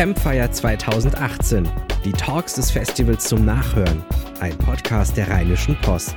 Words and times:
Campfire 0.00 0.50
2018. 0.50 1.68
Die 2.06 2.12
Talks 2.12 2.54
des 2.54 2.70
Festivals 2.70 3.28
zum 3.28 3.44
Nachhören. 3.44 4.02
Ein 4.40 4.56
Podcast 4.56 5.14
der 5.18 5.28
Rheinischen 5.28 5.76
Post. 5.82 6.14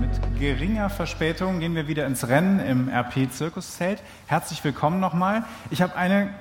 Mit 0.00 0.10
geringer 0.40 0.90
Verspätung 0.90 1.60
gehen 1.60 1.76
wir 1.76 1.86
wieder 1.86 2.04
ins 2.06 2.26
Rennen 2.26 2.58
im 2.58 2.88
RP 2.88 3.30
Zirkuszelt. 3.30 4.02
Herzlich 4.26 4.64
willkommen 4.64 4.98
nochmal. 4.98 5.44
Ich 5.70 5.82
habe 5.82 5.94
eine 5.94 6.34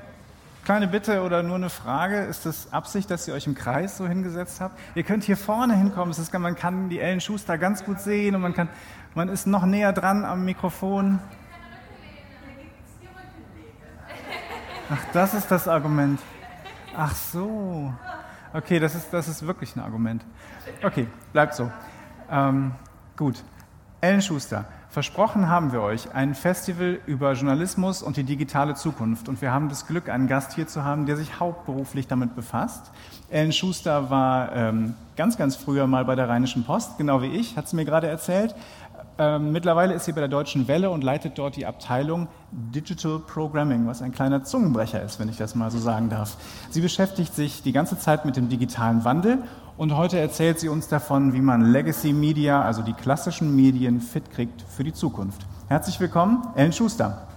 kleine 0.65 0.87
Bitte 0.87 1.21
oder 1.21 1.43
nur 1.43 1.57
eine 1.57 1.69
Frage. 1.69 2.21
Ist 2.21 2.47
das 2.47 2.73
Absicht, 2.73 3.11
dass 3.11 3.27
ihr 3.27 3.35
euch 3.35 3.45
im 3.45 3.53
Kreis 3.53 3.95
so 3.95 4.07
hingesetzt 4.07 4.59
habt? 4.59 4.79
Ihr 4.95 5.03
könnt 5.03 5.23
hier 5.23 5.37
vorne 5.37 5.77
hinkommen. 5.77 6.15
Man 6.39 6.55
kann 6.55 6.89
die 6.89 6.99
Ellen 6.99 7.21
Schuster 7.21 7.59
ganz 7.59 7.85
gut 7.85 7.99
sehen 7.99 8.33
und 8.33 8.41
man, 8.41 8.55
kann, 8.55 8.69
man 9.13 9.29
ist 9.29 9.45
noch 9.45 9.67
näher 9.67 9.93
dran 9.93 10.25
am 10.25 10.45
Mikrofon. 10.45 11.19
Ach, 14.93 15.05
das 15.11 15.33
ist 15.33 15.49
das 15.49 15.67
Argument. 15.67 16.19
Ach 16.95 17.15
so. 17.15 17.91
Okay, 18.53 18.77
das 18.79 18.93
ist, 18.93 19.11
das 19.11 19.27
ist 19.27 19.47
wirklich 19.47 19.75
ein 19.75 19.79
Argument. 19.79 20.23
Okay, 20.83 21.07
bleibt 21.31 21.55
so. 21.55 21.71
Ähm, 22.29 22.73
gut. 23.17 23.43
Ellen 24.01 24.21
Schuster, 24.21 24.65
versprochen 24.89 25.49
haben 25.49 25.71
wir 25.71 25.81
euch 25.81 26.13
ein 26.13 26.35
Festival 26.35 26.99
über 27.07 27.33
Journalismus 27.33 28.03
und 28.03 28.17
die 28.17 28.23
digitale 28.23 28.75
Zukunft. 28.75 29.29
Und 29.29 29.41
wir 29.41 29.51
haben 29.51 29.67
das 29.67 29.87
Glück, 29.87 30.09
einen 30.09 30.27
Gast 30.27 30.53
hier 30.53 30.67
zu 30.67 30.83
haben, 30.83 31.07
der 31.07 31.17
sich 31.17 31.39
hauptberuflich 31.39 32.05
damit 32.05 32.35
befasst. 32.35 32.91
Ellen 33.31 33.51
Schuster 33.51 34.11
war 34.11 34.55
ähm, 34.55 34.93
ganz, 35.15 35.37
ganz 35.37 35.55
früher 35.55 35.87
mal 35.87 36.05
bei 36.05 36.13
der 36.13 36.29
Rheinischen 36.29 36.65
Post, 36.65 36.99
genau 36.99 37.23
wie 37.23 37.31
ich, 37.31 37.57
hat 37.57 37.67
sie 37.67 37.75
mir 37.75 37.85
gerade 37.85 38.05
erzählt. 38.05 38.53
Ähm, 39.19 39.51
mittlerweile 39.51 39.93
ist 39.93 40.05
sie 40.05 40.11
bei 40.11 40.21
der 40.21 40.27
Deutschen 40.27 40.67
Welle 40.67 40.89
und 40.89 41.03
leitet 41.03 41.37
dort 41.37 41.55
die 41.55 41.65
Abteilung 41.65 42.27
Digital 42.51 43.19
Programming, 43.19 43.85
was 43.85 44.01
ein 44.01 44.11
kleiner 44.11 44.43
Zungenbrecher 44.43 45.01
ist, 45.03 45.19
wenn 45.19 45.29
ich 45.29 45.37
das 45.37 45.53
mal 45.53 45.69
so 45.69 45.77
sagen 45.77 46.09
darf. 46.09 46.37
Sie 46.71 46.81
beschäftigt 46.81 47.35
sich 47.35 47.61
die 47.61 47.73
ganze 47.73 47.97
Zeit 47.99 48.25
mit 48.25 48.37
dem 48.37 48.49
digitalen 48.49 49.05
Wandel 49.05 49.39
und 49.77 49.95
heute 49.95 50.19
erzählt 50.19 50.59
sie 50.59 50.69
uns 50.69 50.87
davon, 50.87 51.33
wie 51.33 51.41
man 51.41 51.71
Legacy 51.71 52.11
Media, 52.11 52.63
also 52.63 52.81
die 52.81 52.93
klassischen 52.93 53.55
Medien, 53.55 54.01
fit 54.01 54.31
kriegt 54.31 54.63
für 54.63 54.83
die 54.83 54.93
Zukunft. 54.93 55.45
Herzlich 55.67 55.99
willkommen, 55.99 56.47
Ellen 56.55 56.73
Schuster. 56.73 57.27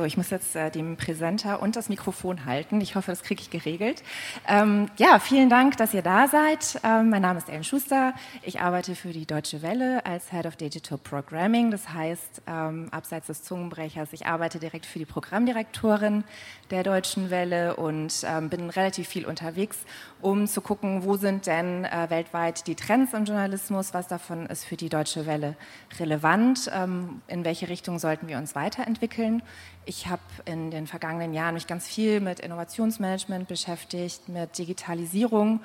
So, 0.00 0.06
ich 0.06 0.16
muss 0.16 0.30
jetzt 0.30 0.56
äh, 0.56 0.70
den 0.70 0.96
Präsenter 0.96 1.60
und 1.60 1.76
das 1.76 1.90
Mikrofon 1.90 2.46
halten. 2.46 2.80
Ich 2.80 2.94
hoffe, 2.94 3.10
das 3.10 3.22
kriege 3.22 3.42
ich 3.42 3.50
geregelt. 3.50 4.02
Ähm, 4.48 4.88
ja, 4.96 5.18
vielen 5.18 5.50
Dank, 5.50 5.76
dass 5.76 5.92
ihr 5.92 6.00
da 6.00 6.26
seid. 6.26 6.80
Ähm, 6.82 7.10
mein 7.10 7.20
Name 7.20 7.36
ist 7.36 7.50
Ellen 7.50 7.64
Schuster. 7.64 8.14
Ich 8.40 8.62
arbeite 8.62 8.94
für 8.94 9.10
die 9.10 9.26
Deutsche 9.26 9.60
Welle 9.60 10.06
als 10.06 10.30
Head 10.30 10.46
of 10.46 10.56
Digital 10.56 10.96
Programming. 10.96 11.70
Das 11.70 11.92
heißt, 11.92 12.40
ähm, 12.46 12.88
abseits 12.92 13.26
des 13.26 13.42
Zungenbrechers, 13.42 14.14
ich 14.14 14.24
arbeite 14.24 14.58
direkt 14.58 14.86
für 14.86 14.98
die 14.98 15.04
Programmdirektorin 15.04 16.24
der 16.70 16.82
Deutschen 16.82 17.28
Welle 17.28 17.76
und 17.76 18.24
ähm, 18.24 18.48
bin 18.48 18.70
relativ 18.70 19.06
viel 19.06 19.26
unterwegs, 19.26 19.76
um 20.22 20.46
zu 20.46 20.62
gucken, 20.62 21.04
wo 21.04 21.18
sind 21.18 21.46
denn 21.46 21.84
äh, 21.84 22.06
weltweit 22.08 22.66
die 22.66 22.74
Trends 22.74 23.12
im 23.12 23.26
Journalismus, 23.26 23.92
was 23.92 24.08
davon 24.08 24.46
ist 24.46 24.64
für 24.64 24.76
die 24.76 24.88
Deutsche 24.88 25.26
Welle 25.26 25.56
relevant, 25.98 26.70
ähm, 26.74 27.20
in 27.28 27.44
welche 27.44 27.68
Richtung 27.68 27.98
sollten 27.98 28.28
wir 28.28 28.38
uns 28.38 28.54
weiterentwickeln. 28.54 29.42
Ich 29.90 30.06
habe 30.06 30.22
in 30.44 30.70
den 30.70 30.86
vergangenen 30.86 31.34
Jahren 31.34 31.54
mich 31.54 31.66
ganz 31.66 31.88
viel 31.88 32.20
mit 32.20 32.38
Innovationsmanagement 32.38 33.48
beschäftigt, 33.48 34.28
mit 34.28 34.56
Digitalisierung 34.56 35.58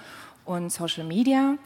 und 0.46 0.72
Social 0.72 1.04
Media. 1.04 1.58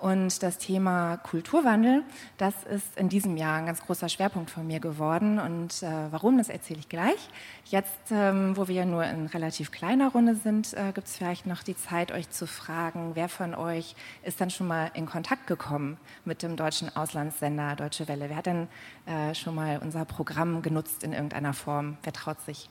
Und 0.00 0.44
das 0.44 0.58
Thema 0.58 1.16
Kulturwandel, 1.16 2.04
das 2.36 2.54
ist 2.64 2.96
in 2.96 3.08
diesem 3.08 3.36
Jahr 3.36 3.58
ein 3.58 3.66
ganz 3.66 3.80
großer 3.80 4.08
Schwerpunkt 4.08 4.48
von 4.48 4.64
mir 4.64 4.78
geworden. 4.78 5.40
Und 5.40 5.82
äh, 5.82 6.12
warum, 6.12 6.38
das 6.38 6.48
erzähle 6.48 6.78
ich 6.78 6.88
gleich. 6.88 7.28
Jetzt, 7.64 8.12
ähm, 8.12 8.56
wo 8.56 8.68
wir 8.68 8.76
ja 8.76 8.84
nur 8.84 9.02
in 9.04 9.26
relativ 9.26 9.72
kleiner 9.72 10.12
Runde 10.12 10.36
sind, 10.36 10.72
äh, 10.74 10.92
gibt 10.92 11.08
es 11.08 11.16
vielleicht 11.16 11.46
noch 11.46 11.64
die 11.64 11.76
Zeit, 11.76 12.12
euch 12.12 12.30
zu 12.30 12.46
fragen, 12.46 13.12
wer 13.14 13.28
von 13.28 13.56
euch 13.56 13.96
ist 14.22 14.40
dann 14.40 14.50
schon 14.50 14.68
mal 14.68 14.92
in 14.94 15.06
Kontakt 15.06 15.48
gekommen 15.48 15.96
mit 16.24 16.44
dem 16.44 16.54
deutschen 16.54 16.94
Auslandssender 16.94 17.74
Deutsche 17.74 18.06
Welle? 18.06 18.28
Wer 18.28 18.36
hat 18.36 18.46
denn 18.46 18.68
äh, 19.06 19.34
schon 19.34 19.56
mal 19.56 19.78
unser 19.78 20.04
Programm 20.04 20.62
genutzt 20.62 21.02
in 21.02 21.12
irgendeiner 21.12 21.54
Form? 21.54 21.96
Wer 22.04 22.12
traut 22.12 22.40
sich? 22.42 22.70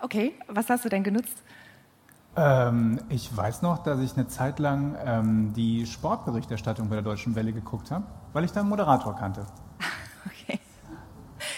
Okay, 0.00 0.34
was 0.48 0.68
hast 0.70 0.84
du 0.84 0.88
denn 0.88 1.04
genutzt? 1.04 1.42
Ähm, 2.36 3.00
ich 3.08 3.36
weiß 3.36 3.62
noch, 3.62 3.82
dass 3.82 4.00
ich 4.00 4.14
eine 4.14 4.28
Zeit 4.28 4.58
lang 4.58 4.96
ähm, 5.04 5.52
die 5.52 5.86
Sportberichterstattung 5.86 6.88
bei 6.88 6.96
der 6.96 7.02
Deutschen 7.02 7.34
Welle 7.34 7.52
geguckt 7.52 7.90
habe, 7.90 8.04
weil 8.32 8.44
ich 8.44 8.52
da 8.52 8.60
einen 8.60 8.68
Moderator 8.68 9.16
kannte. 9.16 9.46
Okay. 10.26 10.60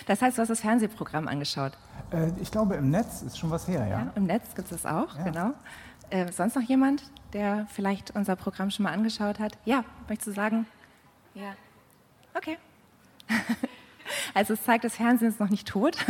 Das 0.07 0.23
heißt, 0.23 0.39
du 0.39 0.43
hast 0.43 0.49
das 0.49 0.61
Fernsehprogramm 0.61 1.27
angeschaut? 1.27 1.73
Äh, 2.13 2.31
ich 2.41 2.53
glaube, 2.53 2.77
im 2.77 2.91
Netz 2.91 3.23
ist 3.23 3.37
schon 3.37 3.51
was 3.51 3.67
her, 3.67 3.85
ja. 3.87 3.99
ja 3.99 4.13
Im 4.15 4.27
Netz 4.27 4.55
gibt 4.55 4.71
es 4.71 4.83
das 4.83 4.87
auch, 4.87 5.17
ja. 5.17 5.25
genau. 5.25 5.51
Äh, 6.11 6.31
sonst 6.31 6.55
noch 6.55 6.63
jemand, 6.63 7.03
der 7.33 7.67
vielleicht 7.71 8.15
unser 8.15 8.37
Programm 8.37 8.71
schon 8.71 8.85
mal 8.85 8.93
angeschaut 8.93 9.41
hat? 9.41 9.59
Ja, 9.65 9.85
möchtest 10.09 10.29
du 10.29 10.33
sagen? 10.33 10.67
Ja. 11.35 11.55
Okay. 12.35 12.57
Also 14.35 14.55
es 14.55 14.63
zeigt, 14.63 14.85
das 14.85 14.97
Fernsehen 14.97 15.29
ist 15.29 15.41
noch 15.41 15.51
nicht 15.51 15.69
tot. 15.69 15.97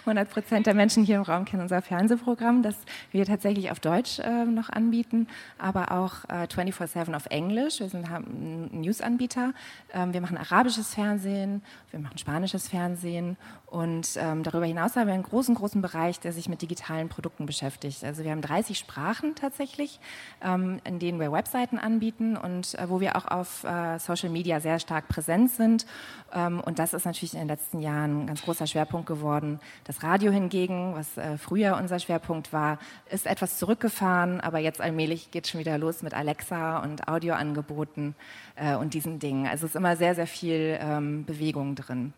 100 0.00 0.30
Prozent 0.30 0.66
der 0.66 0.74
Menschen 0.74 1.04
hier 1.04 1.16
im 1.16 1.22
Raum 1.22 1.44
kennen 1.44 1.62
unser 1.62 1.82
Fernsehprogramm, 1.82 2.62
das 2.62 2.76
wir 3.12 3.24
tatsächlich 3.24 3.70
auf 3.70 3.80
Deutsch 3.80 4.18
äh, 4.18 4.44
noch 4.44 4.70
anbieten, 4.70 5.26
aber 5.58 5.92
auch 5.92 6.24
äh, 6.28 6.46
24-7 6.46 7.14
auf 7.14 7.26
Englisch. 7.26 7.80
Wir 7.80 7.88
sind 7.88 8.08
haben 8.08 8.68
Newsanbieter. 8.72 9.52
Ähm, 9.92 10.12
wir 10.12 10.20
machen 10.20 10.36
arabisches 10.36 10.94
Fernsehen, 10.94 11.62
wir 11.90 12.00
machen 12.00 12.18
spanisches 12.18 12.68
Fernsehen 12.68 13.36
und 13.66 14.16
ähm, 14.16 14.42
darüber 14.42 14.66
hinaus 14.66 14.96
haben 14.96 15.06
wir 15.06 15.14
einen 15.14 15.22
großen, 15.22 15.54
großen 15.54 15.80
Bereich, 15.80 16.18
der 16.18 16.32
sich 16.32 16.48
mit 16.48 16.60
digitalen 16.60 17.08
Produkten 17.08 17.46
beschäftigt. 17.46 18.02
Also 18.04 18.24
wir 18.24 18.32
haben 18.32 18.42
30 18.42 18.76
Sprachen 18.76 19.36
tatsächlich, 19.36 20.00
ähm, 20.42 20.80
in 20.84 20.98
denen 20.98 21.20
wir 21.20 21.30
Webseiten 21.30 21.78
anbieten 21.78 22.36
und 22.36 22.74
äh, 22.74 22.88
wo 22.88 23.00
wir 23.00 23.16
auch 23.16 23.26
auf 23.26 23.64
äh, 23.64 23.98
Social 23.98 24.30
Media 24.30 24.60
sehr 24.60 24.80
stark 24.80 25.06
präsent 25.08 25.52
sind. 25.52 25.86
Ähm, 26.32 26.60
und 26.60 26.78
das 26.80 26.94
ist 26.94 27.04
natürlich 27.04 27.19
in 27.22 27.38
den 27.38 27.48
letzten 27.48 27.80
Jahren 27.80 28.22
ein 28.22 28.26
ganz 28.26 28.42
großer 28.42 28.66
Schwerpunkt 28.66 29.06
geworden. 29.06 29.60
Das 29.84 30.02
Radio 30.02 30.32
hingegen, 30.32 30.94
was 30.94 31.16
äh, 31.16 31.38
früher 31.38 31.76
unser 31.76 31.98
Schwerpunkt 31.98 32.52
war, 32.52 32.78
ist 33.10 33.26
etwas 33.26 33.58
zurückgefahren, 33.58 34.40
aber 34.40 34.58
jetzt 34.58 34.80
allmählich 34.80 35.30
geht 35.30 35.44
es 35.44 35.50
schon 35.50 35.60
wieder 35.60 35.78
los 35.78 36.02
mit 36.02 36.14
Alexa 36.14 36.78
und 36.78 37.08
Audioangeboten 37.08 38.14
äh, 38.56 38.74
und 38.74 38.94
diesen 38.94 39.18
Dingen. 39.18 39.46
Also 39.46 39.66
es 39.66 39.72
ist 39.72 39.76
immer 39.76 39.96
sehr, 39.96 40.14
sehr 40.14 40.26
viel 40.26 40.78
ähm, 40.80 41.24
Bewegung 41.24 41.74
drin. 41.74 42.12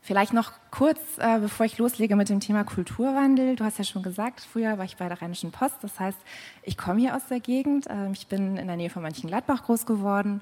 Vielleicht 0.00 0.32
noch 0.32 0.52
kurz, 0.70 0.98
äh, 1.18 1.38
bevor 1.38 1.66
ich 1.66 1.76
loslege 1.76 2.16
mit 2.16 2.28
dem 2.28 2.40
Thema 2.40 2.64
Kulturwandel. 2.64 3.56
Du 3.56 3.64
hast 3.64 3.78
ja 3.78 3.84
schon 3.84 4.02
gesagt, 4.02 4.40
früher 4.40 4.78
war 4.78 4.84
ich 4.84 4.96
bei 4.96 5.08
der 5.08 5.20
Rheinischen 5.20 5.50
Post. 5.50 5.76
Das 5.82 6.00
heißt, 6.00 6.18
ich 6.62 6.78
komme 6.78 7.00
hier 7.00 7.14
aus 7.14 7.26
der 7.26 7.40
Gegend. 7.40 7.88
Äh, 7.88 8.10
ich 8.12 8.26
bin 8.26 8.56
in 8.56 8.66
der 8.66 8.76
Nähe 8.76 8.90
von 8.90 9.02
Mönchengladbach 9.02 9.64
groß 9.64 9.86
geworden 9.86 10.40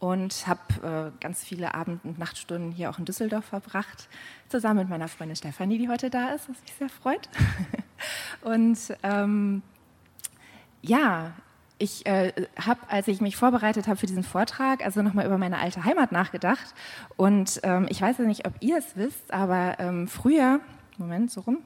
und 0.00 0.46
habe 0.46 1.12
äh, 1.16 1.22
ganz 1.22 1.44
viele 1.44 1.74
Abend- 1.74 2.04
und 2.04 2.18
Nachtstunden 2.18 2.72
hier 2.72 2.90
auch 2.90 2.98
in 2.98 3.04
Düsseldorf 3.04 3.44
verbracht, 3.44 4.08
zusammen 4.48 4.80
mit 4.80 4.88
meiner 4.88 5.08
Freundin 5.08 5.36
Stefanie, 5.36 5.78
die 5.78 5.88
heute 5.88 6.10
da 6.10 6.30
ist, 6.30 6.48
was 6.48 6.60
mich 6.60 6.74
sehr 6.78 6.88
freut. 6.88 7.28
und 8.42 8.78
ähm, 9.02 9.62
ja, 10.82 11.32
ich 11.84 12.04
äh, 12.06 12.32
habe, 12.58 12.80
als 12.88 13.06
ich 13.08 13.20
mich 13.20 13.36
vorbereitet 13.36 13.86
habe 13.86 13.98
für 13.98 14.06
diesen 14.06 14.24
Vortrag, 14.24 14.84
also 14.84 15.02
nochmal 15.02 15.26
über 15.26 15.38
meine 15.38 15.58
alte 15.58 15.84
Heimat 15.84 16.10
nachgedacht. 16.10 16.74
Und 17.16 17.60
ähm, 17.62 17.86
ich 17.88 18.00
weiß 18.00 18.18
ja 18.18 18.24
nicht, 18.24 18.46
ob 18.46 18.54
ihr 18.60 18.78
es 18.78 18.96
wisst, 18.96 19.32
aber 19.32 19.76
ähm, 19.78 20.08
früher, 20.08 20.60
Moment, 20.98 21.30
so 21.30 21.42
rum. 21.42 21.58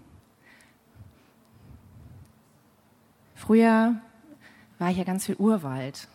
Früher 3.34 3.96
war 4.78 4.88
hier 4.88 5.04
ganz 5.04 5.26
viel 5.26 5.36
Urwald. 5.36 6.08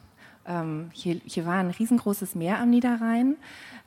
Ähm, 0.46 0.92
hier, 0.94 1.22
hier, 1.26 1.46
war 1.46 1.56
ein 1.56 1.72
riesengroßes 1.72 2.36
Meer 2.36 2.60
am 2.60 2.70
Niederrhein, 2.70 3.38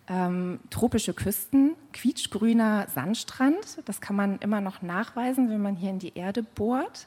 ähm, 0.09 0.59
tropische 0.71 1.13
Küsten, 1.13 1.75
quietschgrüner 1.93 2.87
Sandstrand. 2.95 3.79
Das 3.85 4.01
kann 4.01 4.17
man 4.17 4.39
immer 4.39 4.63
noch 4.63 4.81
nachweisen, 4.81 5.51
wenn 5.51 5.61
man 5.61 5.77
hier 5.77 5.91
in 5.91 5.99
die 5.99 6.17
Erde 6.17 6.43
bohrt. 6.43 7.07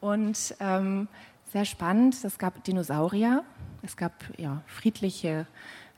Und 0.00 0.54
ähm, 0.60 1.08
sehr 1.52 1.64
spannend. 1.64 2.22
Es 2.24 2.38
gab 2.38 2.62
Dinosaurier, 2.64 3.44
es 3.82 3.96
gab 3.96 4.12
ja, 4.38 4.62
friedliche 4.66 5.46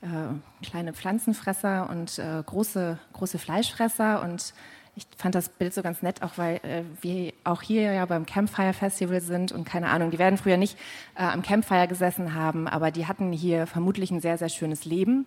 äh, 0.03 0.65
kleine 0.65 0.93
Pflanzenfresser 0.93 1.91
und 1.91 2.19
äh, 2.19 2.43
große, 2.45 2.99
große 3.13 3.39
Fleischfresser. 3.39 4.23
Und 4.23 4.55
ich 4.95 5.07
fand 5.17 5.35
das 5.35 5.49
Bild 5.49 5.75
so 5.75 5.83
ganz 5.83 6.03
nett, 6.03 6.23
auch 6.23 6.39
weil 6.39 6.57
äh, 6.57 6.85
wir 7.01 7.33
auch 7.45 7.63
hier 7.63 7.93
ja 7.93 8.07
beim 8.07 8.27
Campfire 8.27 8.73
Festival 8.73 9.21
sind 9.21 9.53
und 9.53 9.65
keine 9.65 9.89
Ahnung, 9.89 10.11
die 10.11 10.19
werden 10.19 10.39
früher 10.39 10.57
nicht 10.57 10.79
äh, 11.17 11.23
am 11.23 11.43
Campfire 11.43 11.89
gesessen 11.89 12.35
haben, 12.35 12.69
aber 12.69 12.91
die 12.91 13.07
hatten 13.07 13.33
hier 13.33 13.67
vermutlich 13.67 14.11
ein 14.11 14.21
sehr, 14.21 14.39
sehr 14.39 14.49
schönes 14.49 14.85
Leben. 14.85 15.27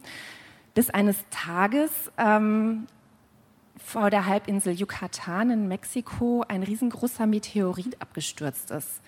Bis 0.74 0.90
eines 0.90 1.18
Tages 1.30 1.92
ähm, 2.18 2.88
vor 3.78 4.10
der 4.10 4.26
Halbinsel 4.26 4.74
Yucatan 4.74 5.52
in 5.52 5.68
Mexiko 5.68 6.44
ein 6.48 6.64
riesengroßer 6.64 7.28
Meteorit 7.28 8.02
abgestürzt 8.02 8.72
ist. 8.72 9.02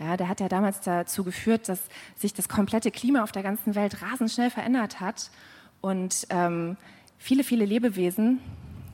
Ja, 0.00 0.16
der 0.16 0.28
hat 0.28 0.40
ja 0.40 0.48
damals 0.48 0.80
dazu 0.80 1.24
geführt, 1.24 1.68
dass 1.68 1.78
sich 2.16 2.32
das 2.32 2.48
komplette 2.48 2.90
Klima 2.90 3.22
auf 3.22 3.32
der 3.32 3.42
ganzen 3.42 3.74
Welt 3.74 4.00
rasend 4.00 4.30
schnell 4.30 4.50
verändert 4.50 4.98
hat. 4.98 5.30
Und 5.82 6.26
ähm, 6.30 6.78
viele, 7.18 7.44
viele 7.44 7.66
Lebewesen 7.66 8.40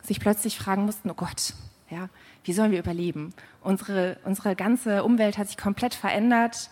sich 0.03 0.19
plötzlich 0.19 0.59
fragen 0.59 0.85
mussten, 0.85 1.09
oh 1.11 1.15
Gott, 1.15 1.55
ja, 1.91 2.09
wie 2.43 2.53
sollen 2.53 2.73
wir 2.73 2.81
überleben? 2.81 3.35
Unsere, 3.63 4.19
unsere 4.25 4.57
ganze 4.57 5.05
Umwelt 5.05 5.39
hat 5.39 5.47
sich 5.47 5.57
komplett 5.57 5.95
verändert. 5.95 6.71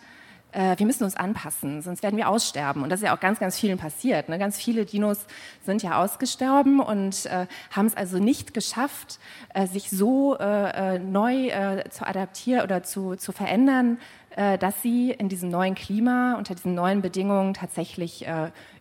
Äh, 0.51 0.79
wir 0.79 0.87
müssen 0.87 1.05
uns 1.05 1.17
anpassen, 1.17 1.83
sonst 1.83 2.03
werden 2.03 2.17
wir 2.17 2.29
aussterben. 2.29 2.83
Und 2.83 2.91
das 2.91 3.01
ist 3.01 3.07
ja 3.07 3.15
auch 3.15 3.21
ganz, 3.21 3.41
ganz 3.41 3.59
vielen 3.59 3.79
passiert. 3.79 4.29
Ne? 4.29 4.39
Ganz 4.39 4.57
viele 4.57 4.85
Dinos 4.85 5.27
sind 5.65 5.83
ja 5.83 6.03
ausgestorben 6.03 6.81
und 6.81 7.27
äh, 7.27 7.47
haben 7.71 7.87
es 7.87 7.97
also 7.97 8.19
nicht 8.19 8.55
geschafft, 8.55 9.19
äh, 9.53 9.67
sich 9.67 9.91
so 9.91 10.35
neu 10.35 11.81
zu 11.91 12.07
adaptieren 12.07 12.63
oder 12.63 12.83
zu, 12.83 13.17
zu 13.17 13.33
verändern, 13.33 13.99
dass 14.35 14.83
sie 14.83 15.13
in 15.13 15.29
diesem 15.29 15.49
neuen 15.49 15.77
Klima, 15.77 16.35
unter 16.37 16.57
diesen 16.57 16.75
neuen 16.75 17.03
Bedingungen 17.03 17.55
tatsächlich 17.55 18.27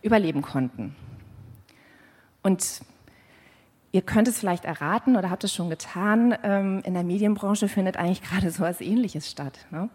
überleben 0.02 0.42
konnten. 0.42 0.96
Und 2.42 2.82
Ihr 3.96 4.02
könnt 4.02 4.28
es 4.28 4.40
vielleicht 4.40 4.66
erraten 4.66 5.16
oder 5.16 5.30
habt 5.30 5.44
es 5.44 5.54
schon 5.54 5.70
getan, 5.70 6.36
ähm, 6.42 6.82
in 6.84 6.96
der 6.96 7.04
Medienbranche 7.04 7.68
findet 7.68 7.96
eigentlich 7.96 8.24
gerade 8.24 8.50
so 8.52 8.64
etwas 8.64 8.82
Ähnliches 8.82 9.30
statt. 9.30 9.68
Ne? 9.70 9.88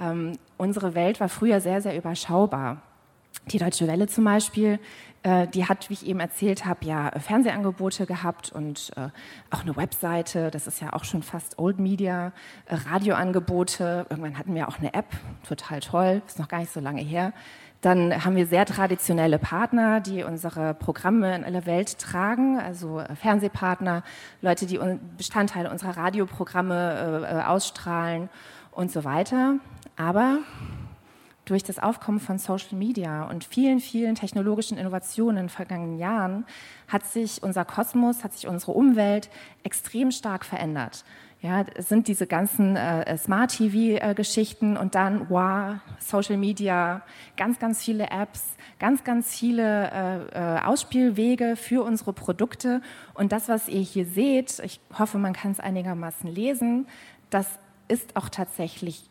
Ähm, 0.00 0.32
unsere 0.56 0.96
Welt 0.96 1.20
war 1.20 1.28
früher 1.28 1.60
sehr, 1.60 1.80
sehr 1.80 1.96
überschaubar. 1.96 2.82
Die 3.48 3.58
Deutsche 3.58 3.86
Welle 3.86 4.06
zum 4.06 4.24
Beispiel, 4.24 4.78
äh, 5.22 5.46
die 5.48 5.66
hat, 5.66 5.90
wie 5.90 5.94
ich 5.94 6.06
eben 6.06 6.20
erzählt 6.20 6.64
habe, 6.64 6.86
ja 6.86 7.10
Fernsehangebote 7.18 8.06
gehabt 8.06 8.52
und 8.52 8.90
äh, 8.96 9.08
auch 9.50 9.62
eine 9.62 9.76
Webseite, 9.76 10.50
das 10.50 10.66
ist 10.66 10.80
ja 10.80 10.92
auch 10.92 11.04
schon 11.04 11.22
fast 11.22 11.58
Old 11.58 11.78
Media, 11.78 12.32
äh, 12.66 12.74
Radioangebote, 12.74 14.06
irgendwann 14.08 14.38
hatten 14.38 14.54
wir 14.54 14.68
auch 14.68 14.78
eine 14.78 14.94
App, 14.94 15.06
total 15.46 15.80
toll, 15.80 16.22
ist 16.26 16.38
noch 16.38 16.48
gar 16.48 16.60
nicht 16.60 16.72
so 16.72 16.80
lange 16.80 17.02
her. 17.02 17.32
Dann 17.84 18.24
haben 18.24 18.34
wir 18.34 18.46
sehr 18.46 18.64
traditionelle 18.64 19.38
Partner, 19.38 20.00
die 20.00 20.22
unsere 20.24 20.72
Programme 20.72 21.36
in 21.36 21.44
alle 21.44 21.66
Welt 21.66 21.98
tragen, 21.98 22.58
also 22.58 23.00
äh, 23.00 23.14
Fernsehpartner, 23.14 24.02
Leute, 24.40 24.64
die 24.64 24.80
Bestandteile 25.18 25.70
unserer 25.70 25.98
Radioprogramme 25.98 27.26
äh, 27.28 27.40
äh, 27.40 27.42
ausstrahlen 27.42 28.30
und 28.70 28.90
so 28.90 29.04
weiter. 29.04 29.56
Aber 29.96 30.38
durch 31.44 31.62
das 31.62 31.78
Aufkommen 31.78 32.20
von 32.20 32.38
Social 32.38 32.76
Media 32.76 33.24
und 33.28 33.44
vielen, 33.44 33.80
vielen 33.80 34.14
technologischen 34.14 34.78
Innovationen 34.78 35.36
in 35.36 35.44
den 35.44 35.48
vergangenen 35.50 35.98
Jahren 35.98 36.46
hat 36.88 37.04
sich 37.06 37.42
unser 37.42 37.64
Kosmos, 37.64 38.24
hat 38.24 38.32
sich 38.32 38.46
unsere 38.46 38.72
Umwelt 38.72 39.30
extrem 39.62 40.10
stark 40.10 40.44
verändert. 40.44 41.04
Ja, 41.42 41.62
es 41.74 41.90
sind 41.90 42.08
diese 42.08 42.26
ganzen 42.26 42.74
äh, 42.74 43.18
Smart-TV-Geschichten 43.18 44.78
und 44.78 44.94
dann, 44.94 45.28
wow, 45.28 45.74
Social 45.98 46.38
Media, 46.38 47.02
ganz, 47.36 47.58
ganz 47.58 47.84
viele 47.84 48.10
Apps, 48.10 48.56
ganz, 48.78 49.04
ganz 49.04 49.36
viele 49.36 49.90
äh, 49.90 50.56
äh, 50.56 50.60
Ausspielwege 50.60 51.56
für 51.56 51.82
unsere 51.82 52.14
Produkte. 52.14 52.80
Und 53.12 53.32
das, 53.32 53.50
was 53.50 53.68
ihr 53.68 53.82
hier 53.82 54.06
seht, 54.06 54.58
ich 54.60 54.80
hoffe, 54.98 55.18
man 55.18 55.34
kann 55.34 55.50
es 55.50 55.60
einigermaßen 55.60 56.30
lesen, 56.30 56.86
das 57.28 57.58
ist 57.88 58.16
auch 58.16 58.30
tatsächlich 58.30 59.10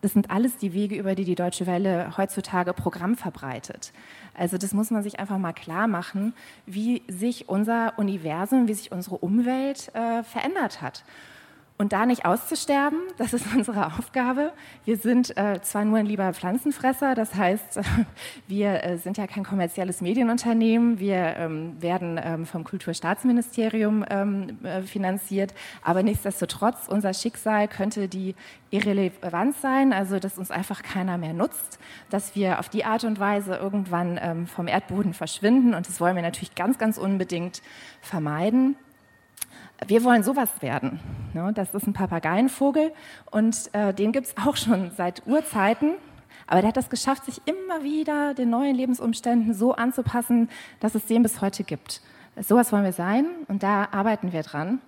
das 0.00 0.12
sind 0.12 0.30
alles 0.30 0.56
die 0.56 0.72
Wege, 0.72 0.96
über 0.96 1.14
die 1.14 1.24
die 1.24 1.34
Deutsche 1.34 1.66
Welle 1.66 2.16
heutzutage 2.16 2.72
Programm 2.72 3.16
verbreitet. 3.16 3.92
Also 4.34 4.56
das 4.56 4.72
muss 4.72 4.90
man 4.90 5.02
sich 5.02 5.18
einfach 5.18 5.38
mal 5.38 5.52
klar 5.52 5.88
machen, 5.88 6.34
wie 6.66 7.02
sich 7.08 7.48
unser 7.48 7.98
Universum, 7.98 8.68
wie 8.68 8.74
sich 8.74 8.92
unsere 8.92 9.16
Umwelt 9.16 9.92
äh, 9.94 10.22
verändert 10.22 10.80
hat. 10.80 11.04
Und 11.80 11.92
da 11.92 12.06
nicht 12.06 12.24
auszusterben, 12.24 12.98
das 13.18 13.32
ist 13.32 13.46
unsere 13.56 13.86
Aufgabe. 13.86 14.52
Wir 14.84 14.96
sind 14.96 15.36
äh, 15.36 15.60
zwar 15.62 15.84
nur 15.84 15.98
ein 15.98 16.06
lieber 16.06 16.34
Pflanzenfresser, 16.34 17.14
das 17.14 17.36
heißt, 17.36 17.80
wir 18.48 18.82
äh, 18.82 18.98
sind 18.98 19.16
ja 19.16 19.28
kein 19.28 19.44
kommerzielles 19.44 20.00
Medienunternehmen, 20.00 20.98
wir 20.98 21.36
ähm, 21.36 21.80
werden 21.80 22.20
ähm, 22.20 22.46
vom 22.46 22.64
Kulturstaatsministerium 22.64 24.04
ähm, 24.10 24.58
äh, 24.64 24.82
finanziert, 24.82 25.54
aber 25.80 26.02
nichtsdestotrotz, 26.02 26.88
unser 26.88 27.14
Schicksal 27.14 27.68
könnte 27.68 28.08
die 28.08 28.34
Irrelevanz 28.70 29.60
sein, 29.60 29.92
also 29.92 30.18
dass 30.18 30.36
uns 30.36 30.50
einfach 30.50 30.82
keiner 30.82 31.16
mehr 31.16 31.32
nutzt, 31.32 31.78
dass 32.10 32.34
wir 32.34 32.58
auf 32.58 32.68
die 32.68 32.84
Art 32.84 33.04
und 33.04 33.20
Weise 33.20 33.54
irgendwann 33.54 34.18
ähm, 34.20 34.46
vom 34.48 34.66
Erdboden 34.66 35.14
verschwinden. 35.14 35.74
Und 35.74 35.88
das 35.88 36.00
wollen 36.00 36.16
wir 36.16 36.22
natürlich 36.22 36.56
ganz, 36.56 36.76
ganz 36.76 36.98
unbedingt 36.98 37.62
vermeiden 38.00 38.76
wir 39.86 40.04
wollen 40.04 40.22
sowas 40.22 40.50
werden. 40.60 41.00
Ne? 41.34 41.52
Das 41.54 41.74
ist 41.74 41.86
ein 41.86 41.92
Papageienvogel 41.92 42.92
und 43.30 43.70
äh, 43.72 43.94
den 43.94 44.12
gibt 44.12 44.26
es 44.26 44.34
auch 44.36 44.56
schon 44.56 44.90
seit 44.96 45.26
Urzeiten. 45.26 45.94
Aber 46.46 46.62
der 46.62 46.68
hat 46.68 46.76
es 46.78 46.88
geschafft, 46.88 47.26
sich 47.26 47.42
immer 47.44 47.84
wieder 47.84 48.32
den 48.32 48.50
neuen 48.50 48.74
Lebensumständen 48.74 49.52
so 49.52 49.74
anzupassen, 49.74 50.48
dass 50.80 50.94
es 50.94 51.04
den 51.04 51.22
bis 51.22 51.42
heute 51.42 51.62
gibt. 51.62 52.00
Sowas 52.40 52.72
wollen 52.72 52.84
wir 52.84 52.92
sein 52.92 53.26
und 53.48 53.62
da 53.62 53.88
arbeiten 53.92 54.32
wir 54.32 54.42
dran. 54.42 54.80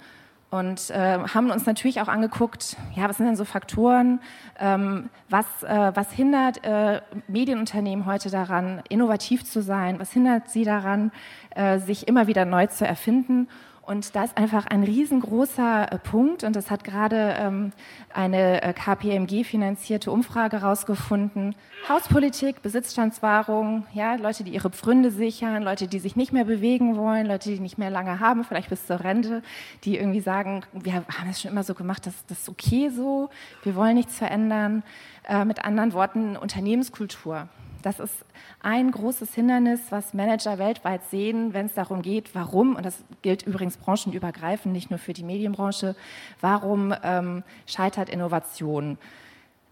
Und 0.50 0.90
äh, 0.90 1.18
haben 1.18 1.52
uns 1.52 1.64
natürlich 1.66 2.00
auch 2.00 2.08
angeguckt, 2.08 2.76
ja, 2.96 3.08
was 3.08 3.18
sind 3.18 3.26
denn 3.26 3.36
so 3.36 3.44
Faktoren, 3.44 4.20
ähm, 4.58 5.08
was, 5.28 5.46
äh, 5.62 5.92
was 5.94 6.10
hindert 6.10 6.64
äh, 6.64 7.02
Medienunternehmen 7.28 8.04
heute 8.04 8.30
daran, 8.30 8.82
innovativ 8.88 9.44
zu 9.44 9.62
sein, 9.62 10.00
was 10.00 10.12
hindert 10.12 10.50
sie 10.50 10.64
daran, 10.64 11.12
äh, 11.54 11.78
sich 11.78 12.08
immer 12.08 12.26
wieder 12.26 12.46
neu 12.46 12.66
zu 12.66 12.84
erfinden. 12.84 13.46
Und 13.90 14.14
da 14.14 14.22
ist 14.22 14.38
einfach 14.38 14.66
ein 14.66 14.84
riesengroßer 14.84 15.90
äh, 15.90 15.98
Punkt 15.98 16.44
und 16.44 16.54
das 16.54 16.70
hat 16.70 16.84
gerade 16.84 17.34
ähm, 17.40 17.72
eine 18.14 18.62
äh, 18.62 18.72
KPMG-finanzierte 18.72 20.12
Umfrage 20.12 20.60
herausgefunden. 20.60 21.56
Hauspolitik, 21.88 22.62
Besitzstandswahrung, 22.62 23.88
ja, 23.92 24.14
Leute, 24.14 24.44
die 24.44 24.54
ihre 24.54 24.70
Pfründe 24.70 25.10
sichern, 25.10 25.64
Leute, 25.64 25.88
die 25.88 25.98
sich 25.98 26.14
nicht 26.14 26.32
mehr 26.32 26.44
bewegen 26.44 26.96
wollen, 26.96 27.26
Leute, 27.26 27.50
die 27.50 27.58
nicht 27.58 27.78
mehr 27.78 27.90
lange 27.90 28.20
haben, 28.20 28.44
vielleicht 28.44 28.70
bis 28.70 28.86
zur 28.86 29.00
Rente, 29.00 29.42
die 29.82 29.96
irgendwie 29.96 30.20
sagen, 30.20 30.62
wir 30.72 30.94
haben 30.94 31.28
es 31.28 31.40
schon 31.40 31.50
immer 31.50 31.64
so 31.64 31.74
gemacht, 31.74 32.06
das, 32.06 32.14
das 32.28 32.42
ist 32.42 32.48
okay 32.48 32.90
so, 32.90 33.28
wir 33.64 33.74
wollen 33.74 33.96
nichts 33.96 34.16
verändern. 34.16 34.84
Äh, 35.28 35.44
mit 35.44 35.64
anderen 35.64 35.94
Worten, 35.94 36.36
Unternehmenskultur. 36.36 37.48
Das 37.82 37.98
ist 37.98 38.14
ein 38.62 38.90
großes 38.90 39.34
Hindernis, 39.34 39.80
was 39.90 40.12
Manager 40.12 40.58
weltweit 40.58 41.02
sehen, 41.10 41.54
wenn 41.54 41.66
es 41.66 41.74
darum 41.74 42.02
geht, 42.02 42.34
warum, 42.34 42.76
und 42.76 42.84
das 42.84 43.02
gilt 43.22 43.42
übrigens 43.42 43.76
branchenübergreifend, 43.78 44.72
nicht 44.72 44.90
nur 44.90 44.98
für 44.98 45.12
die 45.12 45.22
Medienbranche, 45.22 45.96
warum 46.40 46.94
ähm, 47.02 47.42
scheitert 47.66 48.10
Innovation. 48.10 48.98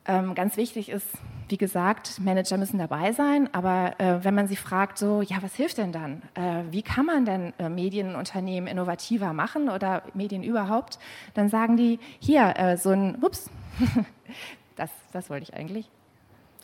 Ähm, 0.07 0.35
ganz 0.35 0.57
wichtig 0.57 0.89
ist, 0.89 1.07
wie 1.51 1.59
gesagt, 1.59 2.19
Manager 2.21 2.57
müssen 2.57 2.79
dabei 2.79 3.13
sein, 3.13 3.53
aber 3.53 4.01
äh, 4.01 4.25
wenn 4.25 4.35
man 4.35 4.49
sie 4.49 4.57
fragt, 4.57 4.97
so, 4.97 5.21
ja, 5.21 5.37
was 5.43 5.55
hilft 5.55 5.77
denn 5.77 5.93
dann? 5.93 6.23
Äh, 6.35 6.63
wie 6.71 6.81
kann 6.81 7.05
man 7.05 7.27
denn 7.27 7.53
äh, 7.59 7.69
Medienunternehmen 7.69 8.69
innovativer 8.69 9.35
machen 9.35 9.69
oder 9.69 10.03
Medien 10.15 10.43
überhaupt? 10.43 10.99
Dann 11.35 11.51
sagen 11.51 11.77
die, 11.77 11.99
hier, 12.21 12.55
äh, 12.57 12.79
so 12.79 12.89
ein, 12.89 13.23
ups, 13.23 13.51
das, 14.77 14.91
das 15.13 15.29
wollte 15.29 15.43
ich 15.43 15.55
eigentlich 15.55 15.91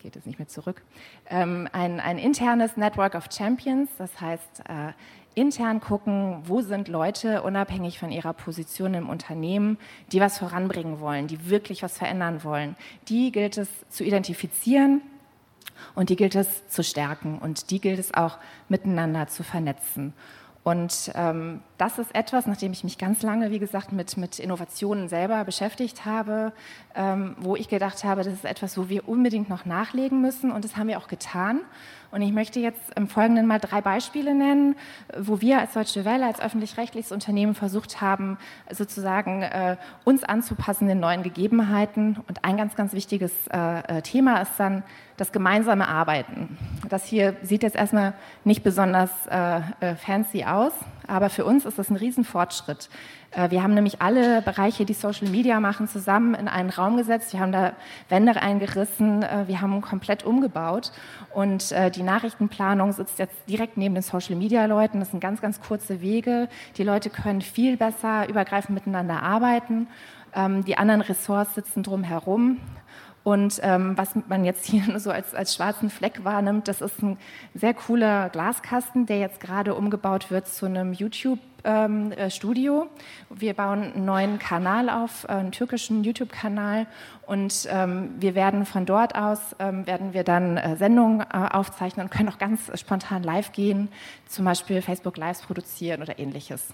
geht 0.05 0.17
es 0.17 0.27
nicht 0.27 0.39
mehr 0.39 0.49
zurück, 0.49 0.83
ähm, 1.31 1.67
ein, 1.73 1.99
ein 1.99 2.19
internes 2.19 2.77
Network 2.77 3.15
of 3.15 3.29
Champions, 3.35 3.89
das 3.97 4.21
heißt 4.21 4.61
äh, 4.69 4.93
intern 5.35 5.81
gucken, 5.81 6.43
wo 6.45 6.61
sind 6.61 6.89
Leute 6.89 7.43
unabhängig 7.43 7.99
von 7.99 8.13
ihrer 8.13 8.35
Position 8.35 8.93
im 8.93 9.09
Unternehmen, 9.09 9.79
die 10.13 10.21
was 10.21 10.39
voranbringen 10.39 11.01
wollen, 11.01 11.27
die 11.27 11.49
wirklich 11.49 11.83
was 11.83 11.97
verändern 11.97 12.45
wollen. 12.45 12.77
Die 13.09 13.33
gilt 13.33 13.57
es 13.57 13.69
zu 13.89 14.05
identifizieren 14.05 15.01
und 15.95 16.11
die 16.11 16.17
gilt 16.17 16.35
es 16.35 16.69
zu 16.69 16.85
stärken 16.85 17.39
und 17.39 17.71
die 17.71 17.81
gilt 17.81 17.99
es 17.99 18.13
auch 18.13 18.37
miteinander 18.69 19.27
zu 19.29 19.43
vernetzen. 19.43 20.13
Und 20.65 21.13
ähm, 21.15 21.61
das 21.77 21.99
ist 21.99 22.15
etwas, 22.15 22.47
nachdem 22.47 22.73
ich 22.73 22.85
mich 22.85 22.97
ganz 22.97 23.23
lange, 23.23 23.51
wie 23.51 23.59
gesagt, 23.59 23.93
mit, 23.93 24.17
mit 24.17 24.39
Innovationen 24.39 25.11
selber 25.11 25.45
beschäftigt 25.45 26.07
habe, 26.07 26.55
ähm, 26.95 27.37
wo 27.39 27.55
ich 27.55 27.69
gedacht 27.69 28.03
habe, 28.03 28.25
das 28.25 28.33
ist 28.33 28.47
etwas, 28.47 28.79
wo 28.79 28.89
wir 28.89 29.07
unbedingt 29.07 29.51
noch 29.51 29.67
nachlegen 29.67 30.23
müssen. 30.23 30.51
Und 30.51 30.65
das 30.65 30.79
haben 30.79 30.89
wir 30.89 30.97
auch 30.97 31.07
getan. 31.07 31.61
Und 32.15 32.23
ich 32.23 32.33
möchte 32.33 32.61
jetzt 32.61 32.81
im 32.95 33.09
Folgenden 33.09 33.45
mal 33.45 33.59
drei 33.59 33.81
Beispiele 33.81 34.37
nennen, 34.37 34.77
wo 35.19 35.41
wir 35.41 35.59
als 35.59 35.73
Deutsche 35.73 36.05
Welle, 36.05 36.27
als 36.27 36.41
öffentlich-rechtliches 36.41 37.11
Unternehmen 37.11 37.57
versucht 37.57 38.01
haben, 38.01 38.39
sozusagen 38.71 39.43
äh, 39.43 39.77
uns 40.05 40.23
anzupassen 40.23 40.87
den 40.87 41.01
neuen 41.01 41.25
Gegebenheiten. 41.25 42.21
Und 42.29 42.45
ein 42.45 42.57
ganz, 42.57 42.77
ganz 42.77 42.93
wichtiges 42.93 43.33
äh, 43.49 43.99
äh 43.99 44.03
Thema 44.03 44.41
ist 44.43 44.53
dann 44.59 44.85
das 45.17 45.33
gemeinsame 45.33 45.89
Arbeiten. 45.89 46.57
Das 46.89 47.05
hier 47.05 47.35
sieht 47.43 47.65
jetzt 47.65 47.75
erstmal 47.75 48.15
nicht 48.45 48.63
besonders 48.63 49.11
äh, 49.27 49.57
äh 49.81 49.97
fancy 49.97 50.45
aus, 50.45 50.73
aber 51.07 51.31
für 51.31 51.45
uns 51.45 51.65
ist 51.65 51.79
das 51.79 51.91
ein 51.91 51.97
Riesenfortschritt. 51.97 52.89
Äh, 53.31 53.51
wir 53.51 53.63
haben 53.63 53.75
nämlich 53.75 54.01
alle 54.01 54.43
Bereiche, 54.43 54.85
die 54.85 54.95
Social 54.95 55.29
Media 55.29 55.61
machen, 55.61 55.89
zusammen 55.89 56.35
in 56.35 56.49
einen 56.49 56.71
Raum 56.71 56.97
gesetzt. 56.97 57.33
Wir 57.33 57.41
haben 57.41 57.53
da 57.53 57.73
Wände 58.09 58.41
eingerissen, 58.41 59.23
äh, 59.23 59.45
wir 59.47 59.61
haben 59.61 59.81
komplett 59.81 60.25
umgebaut 60.25 60.93
und 61.33 61.73
äh, 61.73 61.91
die 61.91 62.03
Nachrichtenplanung 62.03 62.93
sitzt 62.93 63.19
jetzt 63.19 63.37
direkt 63.49 63.77
neben 63.77 63.95
den 63.95 64.03
Social 64.03 64.37
Media 64.37 64.65
Leuten. 64.67 65.01
Das 65.01 65.11
sind 65.11 65.21
ganz, 65.21 65.41
ganz 65.41 65.61
kurze 65.61 66.01
Wege. 66.01 66.49
Die 66.77 66.85
Leute 66.85 67.11
können 67.11 67.41
viel 67.41 67.77
besser 67.77 68.29
übergreifend 68.29 68.75
miteinander 68.75 69.23
arbeiten. 69.23 69.89
Ähm, 70.35 70.65
die 70.65 70.77
anderen 70.77 71.01
Ressorts 71.01 71.55
sitzen 71.55 71.83
drum 71.83 72.03
herum 72.03 72.61
Und 73.25 73.59
ähm, 73.63 73.97
was 73.97 74.11
man 74.29 74.45
jetzt 74.45 74.67
hier 74.67 74.83
nur 74.87 75.01
so 75.01 75.11
als, 75.11 75.35
als 75.35 75.55
schwarzen 75.55 75.91
Fleck 75.91 76.23
wahrnimmt, 76.23 76.69
das 76.69 76.81
ist 76.81 77.03
ein 77.03 77.19
sehr 77.55 77.75
cooler 77.75 78.29
Glaskasten, 78.29 79.07
der 79.07 79.19
jetzt 79.19 79.41
gerade 79.41 79.75
umgebaut 79.75 80.31
wird 80.31 80.47
zu 80.47 80.67
einem 80.67 80.93
YouTube 80.93 81.41
ähm, 81.65 82.13
äh, 82.13 82.31
Studio. 82.31 82.87
Wir 83.31 83.55
bauen 83.55 83.93
einen 83.95 84.05
neuen 84.05 84.39
Kanal 84.39 84.89
auf, 84.91 85.25
äh, 85.25 85.33
einen 85.33 85.53
türkischen 85.53 86.05
YouTube-Kanal 86.05 86.87
und 87.27 87.67
ähm, 87.71 88.11
wir 88.19 88.35
werden 88.35 88.67
von 88.67 88.87
dort 88.87 89.15
aus, 89.15 89.57
ähm, 89.59 89.87
werden 89.87 90.13
wir 90.13 90.25
dann 90.25 90.57
äh, 90.57 90.77
Sendungen 90.77 91.21
äh, 91.21 91.25
aufzeichnen 91.51 92.07
und 92.07 92.11
können 92.11 92.29
auch 92.29 92.39
ganz 92.39 92.71
spontan 92.79 93.23
live 93.23 93.53
gehen, 93.53 93.89
zum 94.27 94.45
Beispiel 94.45 94.83
Facebook 94.83 95.17
Lives 95.17 95.43
produzieren 95.43 96.03
oder 96.03 96.19
ähnliches. 96.19 96.67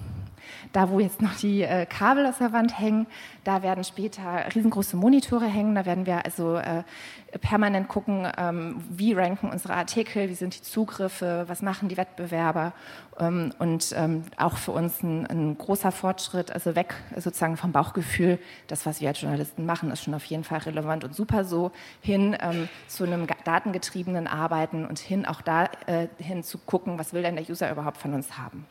Da, 0.73 0.91
wo 0.91 0.99
jetzt 0.99 1.23
noch 1.23 1.35
die 1.37 1.63
äh, 1.63 1.87
Kabel 1.87 2.27
aus 2.27 2.39
der 2.39 2.53
Wand 2.53 2.79
hängen, 2.79 3.07
da 3.45 3.63
werden 3.63 3.85
später 3.85 4.45
riesengroße 4.55 4.97
Monitore 4.97 5.47
hängen. 5.47 5.75
Da 5.75 5.87
werden 5.87 6.07
wir 6.07 6.25
also 6.25 6.57
äh, 6.57 6.83
permanent 7.39 7.89
gucken, 7.89 8.27
ähm, 8.37 8.83
wie 8.91 9.13
ranken 9.13 9.51
unsere 9.51 9.75
Artikel, 9.75 10.29
wie 10.29 10.35
sind 10.35 10.57
die 10.57 10.63
Zugriffe, 10.63 11.45
was 11.47 11.63
machen 11.63 11.89
die 11.89 11.97
Wettbewerber 11.97 12.73
ähm, 13.19 13.53
und 13.59 13.95
ähm, 13.97 14.25
auch 14.37 14.57
für 14.57 14.73
uns 14.73 14.80
ein, 14.81 15.27
ein, 15.27 15.59
großer 15.59 15.93
Fortschritt, 15.93 16.51
also 16.51 16.75
weg 16.75 16.95
sozusagen 17.17 17.57
vom 17.57 17.73
Bauchgefühl, 17.73 18.39
das, 18.67 18.87
was 18.87 19.01
wir 19.01 19.09
als 19.09 19.21
Journalisten 19.21 19.67
machen, 19.67 19.91
ist 19.91 20.03
schon 20.03 20.15
auf 20.15 20.25
jeden 20.25 20.45
Fall 20.45 20.59
relevant 20.59 21.05
und 21.05 21.15
super 21.15 21.45
so, 21.45 21.71
hin 22.01 22.37
ähm, 22.41 22.69
zu 22.89 23.05
einem 23.05 23.27
datengetriebenen 23.45 24.27
Arbeiten 24.27 24.87
und 24.87 24.99
hin 24.99 25.27
auch 25.27 25.41
dahin 25.41 26.09
äh, 26.19 26.43
zu 26.43 26.59
gucken, 26.59 26.99
was 26.99 27.13
will 27.13 27.23
denn 27.23 27.37
der 27.37 27.49
User 27.49 27.71
überhaupt 27.71 27.99
von 27.99 28.15
uns 28.15 28.39
haben. 28.39 28.67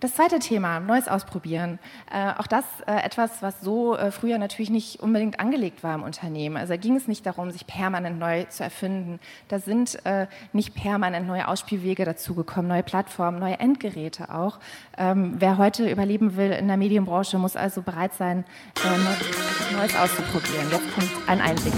Das 0.00 0.14
zweite 0.14 0.38
Thema, 0.38 0.78
Neues 0.78 1.08
ausprobieren. 1.08 1.80
Äh, 2.12 2.32
auch 2.38 2.46
das 2.46 2.64
äh, 2.86 3.02
etwas, 3.02 3.42
was 3.42 3.60
so 3.60 3.96
äh, 3.96 4.12
früher 4.12 4.38
natürlich 4.38 4.70
nicht 4.70 5.00
unbedingt 5.00 5.40
angelegt 5.40 5.82
war 5.82 5.92
im 5.96 6.04
Unternehmen. 6.04 6.56
Also 6.56 6.74
da 6.74 6.76
ging 6.76 6.94
es 6.94 7.08
nicht 7.08 7.26
darum, 7.26 7.50
sich 7.50 7.66
permanent 7.66 8.16
neu 8.16 8.44
zu 8.44 8.62
erfinden. 8.62 9.18
Da 9.48 9.58
sind 9.58 9.98
äh, 10.06 10.28
nicht 10.52 10.76
permanent 10.76 11.26
neue 11.26 11.48
Ausspielwege 11.48 12.04
dazugekommen, 12.04 12.68
neue 12.68 12.84
Plattformen, 12.84 13.40
neue 13.40 13.58
Endgeräte 13.58 14.32
auch. 14.32 14.60
Ähm, 14.96 15.34
wer 15.38 15.58
heute 15.58 15.90
überleben 15.90 16.36
will 16.36 16.52
in 16.52 16.68
der 16.68 16.76
Medienbranche, 16.76 17.36
muss 17.38 17.56
also 17.56 17.82
bereit 17.82 18.14
sein, 18.14 18.44
äh, 18.84 19.74
Neues 19.74 19.96
auszuprobieren. 19.96 20.70
Jetzt 20.70 20.94
kommt 20.94 21.10
ein 21.26 21.40
Einblick. 21.40 21.74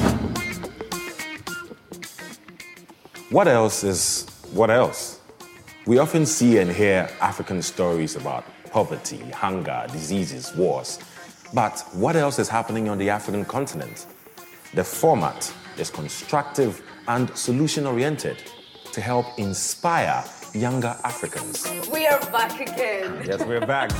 What 3.30 3.46
else 3.46 3.82
is 3.86 4.26
what 4.52 4.68
else? 4.68 5.19
We 5.90 5.98
often 5.98 6.24
see 6.24 6.58
and 6.58 6.70
hear 6.70 7.10
African 7.20 7.60
stories 7.62 8.14
about 8.14 8.44
poverty, 8.70 9.28
hunger, 9.30 9.86
diseases, 9.90 10.54
wars. 10.54 11.00
But 11.52 11.84
what 11.94 12.14
else 12.14 12.38
is 12.38 12.48
happening 12.48 12.88
on 12.88 12.96
the 12.96 13.10
African 13.10 13.44
continent? 13.44 14.06
The 14.72 14.84
format 14.84 15.52
is 15.78 15.90
constructive 15.90 16.80
and 17.08 17.36
solution 17.36 17.88
oriented 17.88 18.36
to 18.92 19.00
help 19.00 19.26
inspire 19.36 20.22
younger 20.54 20.96
Africans. 21.02 21.66
We 21.92 22.06
are 22.06 22.20
back 22.30 22.60
again. 22.60 23.24
Yes, 23.26 23.44
we're 23.44 23.66
back. 23.66 23.90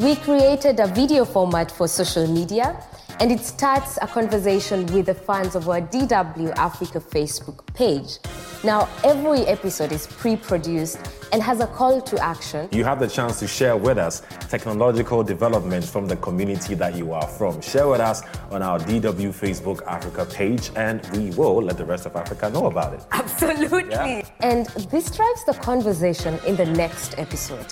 We 0.00 0.16
created 0.16 0.80
a 0.80 0.86
video 0.86 1.26
format 1.26 1.70
for 1.70 1.86
social 1.86 2.26
media, 2.26 2.82
and 3.20 3.30
it 3.30 3.40
starts 3.40 3.98
a 4.00 4.06
conversation 4.06 4.86
with 4.94 5.04
the 5.04 5.14
fans 5.14 5.54
of 5.54 5.68
our 5.68 5.82
DW 5.82 6.56
Africa 6.56 7.00
Facebook 7.00 7.66
page. 7.74 8.16
Now, 8.64 8.88
every 9.04 9.40
episode 9.40 9.92
is 9.92 10.06
pre 10.06 10.36
produced 10.36 10.98
and 11.34 11.42
has 11.42 11.60
a 11.60 11.66
call 11.66 12.00
to 12.00 12.18
action. 12.18 12.66
You 12.72 12.82
have 12.82 12.98
the 12.98 13.08
chance 13.08 13.38
to 13.40 13.46
share 13.46 13.76
with 13.76 13.98
us 13.98 14.22
technological 14.48 15.22
developments 15.22 15.90
from 15.90 16.06
the 16.06 16.16
community 16.16 16.74
that 16.76 16.96
you 16.96 17.12
are 17.12 17.26
from. 17.26 17.60
Share 17.60 17.86
with 17.86 18.00
us 18.00 18.22
on 18.50 18.62
our 18.62 18.78
DW 18.78 19.34
Facebook 19.34 19.82
Africa 19.86 20.24
page, 20.24 20.70
and 20.76 21.06
we 21.14 21.28
will 21.32 21.60
let 21.60 21.76
the 21.76 21.84
rest 21.84 22.06
of 22.06 22.16
Africa 22.16 22.48
know 22.48 22.68
about 22.68 22.94
it. 22.94 23.04
Absolutely. 23.12 23.90
Yeah. 23.90 24.22
And 24.42 24.66
this 24.90 25.10
drives 25.10 25.44
the 25.44 25.52
conversation 25.52 26.38
in 26.46 26.56
the 26.56 26.64
next 26.64 27.18
episode. 27.18 27.66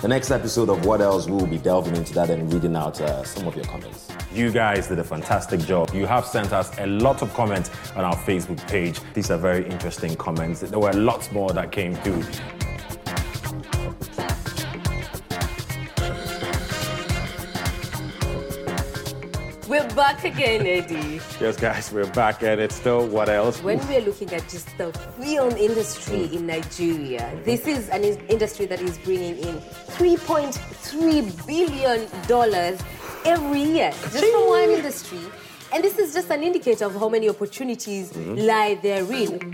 The 0.00 0.08
next 0.08 0.30
episode 0.30 0.70
of 0.70 0.86
What 0.86 1.00
Else, 1.00 1.26
we 1.26 1.32
will 1.32 1.46
be 1.46 1.58
delving 1.58 1.96
into 1.96 2.14
that 2.14 2.30
and 2.30 2.50
reading 2.52 2.76
out 2.76 3.00
uh, 3.00 3.24
some 3.24 3.46
of 3.46 3.54
your 3.54 3.66
comments. 3.66 4.08
You 4.32 4.50
guys 4.50 4.88
did 4.88 4.98
a 4.98 5.04
fantastic 5.04 5.60
job. 5.60 5.90
You 5.92 6.06
have 6.06 6.26
sent 6.26 6.52
us 6.52 6.76
a 6.78 6.86
lot 6.86 7.20
of 7.20 7.32
comments 7.34 7.70
on 7.94 8.04
our 8.04 8.16
Facebook 8.16 8.66
page. 8.68 9.00
These 9.12 9.30
are 9.30 9.38
very 9.38 9.66
interesting 9.68 10.16
comments. 10.16 10.60
There 10.60 10.78
were 10.78 10.92
lots 10.92 11.30
more 11.30 11.52
that 11.52 11.72
came 11.72 11.94
through. 11.96 12.22
Back 19.94 20.24
again, 20.24 20.66
Eddie. 20.66 21.20
Yes, 21.40 21.56
guys, 21.56 21.92
we're 21.92 22.10
back 22.12 22.42
and 22.42 22.60
it's 22.60 22.74
still 22.74 23.06
What 23.06 23.28
Else? 23.28 23.62
When 23.62 23.78
we're 23.86 24.00
looking 24.00 24.32
at 24.32 24.48
just 24.48 24.76
the 24.76 24.92
film 24.92 25.52
industry 25.52 26.28
mm. 26.28 26.32
in 26.32 26.46
Nigeria, 26.46 27.30
this 27.44 27.66
is 27.66 27.88
an 27.90 28.02
industry 28.02 28.66
that 28.66 28.80
is 28.80 28.98
bringing 28.98 29.38
in 29.38 29.56
$3.3 29.96 31.46
billion 31.46 32.08
every 33.24 33.62
year 33.62 33.90
just 33.90 34.18
from 34.18 34.48
one 34.48 34.70
industry. 34.70 35.20
And 35.72 35.82
this 35.84 35.98
is 35.98 36.12
just 36.12 36.30
an 36.30 36.42
indicator 36.42 36.86
of 36.86 36.94
how 36.94 37.08
many 37.08 37.28
opportunities 37.28 38.12
mm-hmm. 38.12 38.46
lie 38.46 38.78
therein. 38.82 39.52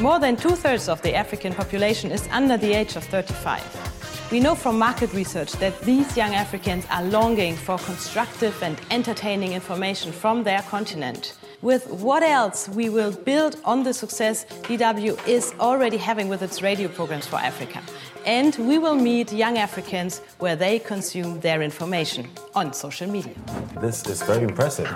More 0.00 0.18
than 0.18 0.34
two 0.34 0.56
thirds 0.56 0.88
of 0.88 1.02
the 1.02 1.14
African 1.14 1.52
population 1.52 2.10
is 2.10 2.26
under 2.32 2.56
the 2.56 2.72
age 2.72 2.96
of 2.96 3.04
35. 3.04 4.30
We 4.32 4.40
know 4.40 4.54
from 4.54 4.78
market 4.78 5.12
research 5.12 5.52
that 5.54 5.78
these 5.82 6.16
young 6.16 6.34
Africans 6.34 6.86
are 6.90 7.04
longing 7.04 7.54
for 7.54 7.76
constructive 7.76 8.62
and 8.62 8.80
entertaining 8.90 9.52
information 9.52 10.10
from 10.10 10.42
their 10.42 10.62
continent. 10.62 11.36
With 11.60 11.86
what 11.90 12.22
else 12.22 12.66
we 12.70 12.88
will 12.88 13.12
build 13.12 13.56
on 13.66 13.82
the 13.82 13.92
success 13.92 14.46
DW 14.62 15.28
is 15.28 15.52
already 15.60 15.98
having 15.98 16.30
with 16.30 16.40
its 16.40 16.62
radio 16.62 16.88
programs 16.88 17.26
for 17.26 17.36
Africa. 17.36 17.82
And 18.24 18.56
we 18.56 18.78
will 18.78 18.94
meet 18.94 19.30
young 19.34 19.58
Africans 19.58 20.20
where 20.38 20.56
they 20.56 20.78
consume 20.78 21.40
their 21.40 21.60
information 21.60 22.26
on 22.54 22.72
social 22.72 23.10
media. 23.10 23.34
This 23.82 24.06
is 24.06 24.22
very 24.22 24.44
impressive. 24.44 24.88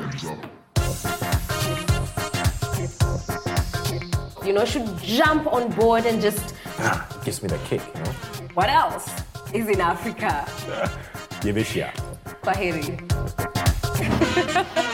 You 4.45 4.53
know, 4.53 4.65
should 4.65 4.87
jump 4.99 5.47
on 5.53 5.71
board 5.73 6.05
and 6.05 6.21
just, 6.21 6.55
Ah, 6.79 7.07
gives 7.25 7.43
me 7.43 7.49
the 7.49 7.59
kick, 7.59 7.81
you 7.95 8.01
know? 8.03 8.11
what 8.55 8.69
else 8.69 9.09
is 9.55 9.67
in 9.69 9.81
Africa? 9.81 10.45
Yibishia. 11.45 11.91
Kwaheri. 12.43 13.01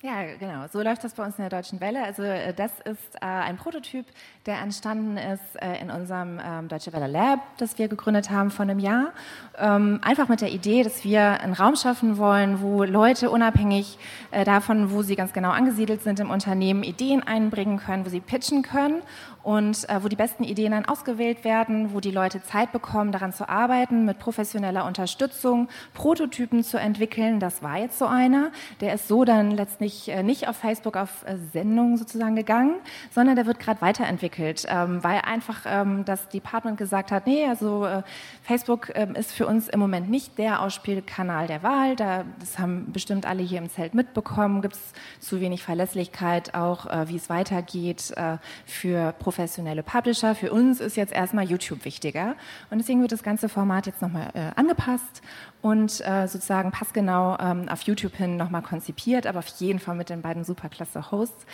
Ja, 0.00 0.36
genau. 0.38 0.64
So 0.72 0.80
läuft 0.80 1.02
das 1.02 1.14
bei 1.14 1.24
uns 1.24 1.38
in 1.38 1.42
der 1.42 1.50
Deutschen 1.50 1.80
Welle. 1.80 2.04
Also 2.04 2.22
äh, 2.22 2.54
das 2.54 2.70
ist 2.84 3.16
äh, 3.16 3.24
ein 3.24 3.56
Prototyp, 3.56 4.06
der 4.46 4.60
entstanden 4.60 5.16
ist 5.16 5.60
äh, 5.60 5.80
in 5.80 5.90
unserem 5.90 6.40
ähm, 6.40 6.68
Deutsche 6.68 6.92
Welle 6.92 7.08
Lab, 7.08 7.40
das 7.56 7.78
wir 7.78 7.88
gegründet 7.88 8.30
haben 8.30 8.52
vor 8.52 8.62
einem 8.62 8.78
Jahr. 8.78 9.12
Ähm, 9.58 9.98
einfach 10.02 10.28
mit 10.28 10.40
der 10.40 10.52
Idee, 10.52 10.84
dass 10.84 11.02
wir 11.02 11.40
einen 11.40 11.52
Raum 11.52 11.74
schaffen 11.74 12.16
wollen, 12.16 12.60
wo 12.60 12.84
Leute 12.84 13.28
unabhängig 13.28 13.98
äh, 14.30 14.44
davon, 14.44 14.92
wo 14.92 15.02
sie 15.02 15.16
ganz 15.16 15.32
genau 15.32 15.50
angesiedelt 15.50 16.04
sind 16.04 16.20
im 16.20 16.30
Unternehmen, 16.30 16.84
Ideen 16.84 17.24
einbringen 17.26 17.78
können, 17.78 18.06
wo 18.06 18.08
sie 18.08 18.20
pitchen 18.20 18.62
können 18.62 19.02
und 19.48 19.88
äh, 19.88 20.04
wo 20.04 20.08
die 20.08 20.16
besten 20.16 20.44
Ideen 20.44 20.72
dann 20.72 20.84
ausgewählt 20.84 21.42
werden, 21.42 21.94
wo 21.94 22.00
die 22.00 22.10
Leute 22.10 22.42
Zeit 22.42 22.70
bekommen, 22.70 23.12
daran 23.12 23.32
zu 23.32 23.48
arbeiten, 23.48 24.04
mit 24.04 24.18
professioneller 24.18 24.84
Unterstützung, 24.84 25.68
Prototypen 25.94 26.62
zu 26.62 26.78
entwickeln. 26.78 27.40
Das 27.40 27.62
war 27.62 27.78
jetzt 27.78 27.98
so 27.98 28.04
einer. 28.04 28.52
Der 28.82 28.92
ist 28.92 29.08
so 29.08 29.24
dann 29.24 29.50
letztlich 29.50 30.10
äh, 30.10 30.22
nicht 30.22 30.48
auf 30.48 30.56
Facebook 30.58 30.98
auf 30.98 31.24
äh, 31.24 31.38
Sendung 31.50 31.96
sozusagen 31.96 32.36
gegangen, 32.36 32.74
sondern 33.10 33.36
der 33.36 33.46
wird 33.46 33.58
gerade 33.58 33.80
weiterentwickelt, 33.80 34.66
ähm, 34.68 35.02
weil 35.02 35.22
einfach 35.24 35.62
ähm, 35.64 36.04
das 36.04 36.28
Department 36.28 36.76
gesagt 36.76 37.10
hat, 37.10 37.26
nee, 37.26 37.46
also 37.46 37.86
äh, 37.86 38.02
Facebook 38.42 38.92
ähm, 38.96 39.14
ist 39.14 39.32
für 39.32 39.46
uns 39.46 39.66
im 39.68 39.80
Moment 39.80 40.10
nicht 40.10 40.36
der 40.36 40.60
Ausspielkanal 40.60 41.46
der 41.46 41.62
Wahl. 41.62 41.96
Da, 41.96 42.24
das 42.38 42.58
haben 42.58 42.92
bestimmt 42.92 43.24
alle 43.24 43.42
hier 43.42 43.60
im 43.60 43.70
Zelt 43.70 43.94
mitbekommen. 43.94 44.60
Gibt 44.60 44.74
es 44.74 44.92
zu 45.20 45.40
wenig 45.40 45.62
Verlässlichkeit 45.62 46.54
auch, 46.54 46.84
äh, 46.84 47.08
wie 47.08 47.16
es 47.16 47.30
weitergeht 47.30 48.12
äh, 48.14 48.36
für 48.66 49.12
professionelle 49.12 49.37
Publisher. 49.82 50.34
Für 50.34 50.50
uns 50.52 50.80
ist 50.80 50.96
jetzt 50.96 51.12
erstmal 51.12 51.44
YouTube 51.44 51.84
wichtiger. 51.84 52.34
Und 52.70 52.78
deswegen 52.78 53.00
wird 53.00 53.12
das 53.12 53.22
ganze 53.22 53.48
Format 53.48 53.86
jetzt 53.86 54.02
nochmal 54.02 54.30
äh, 54.34 54.58
angepasst 54.58 55.22
und 55.68 56.00
äh, 56.00 56.26
sozusagen 56.26 56.70
passgenau 56.70 57.36
ähm, 57.38 57.68
auf 57.68 57.82
YouTube 57.82 58.16
hin 58.16 58.38
nochmal 58.38 58.62
konzipiert, 58.62 59.26
aber 59.26 59.40
auf 59.40 59.48
jeden 59.58 59.80
Fall 59.80 59.96
mit 59.96 60.08
den 60.08 60.22
beiden 60.22 60.42
superklasse 60.42 61.10
Hosts 61.10 61.44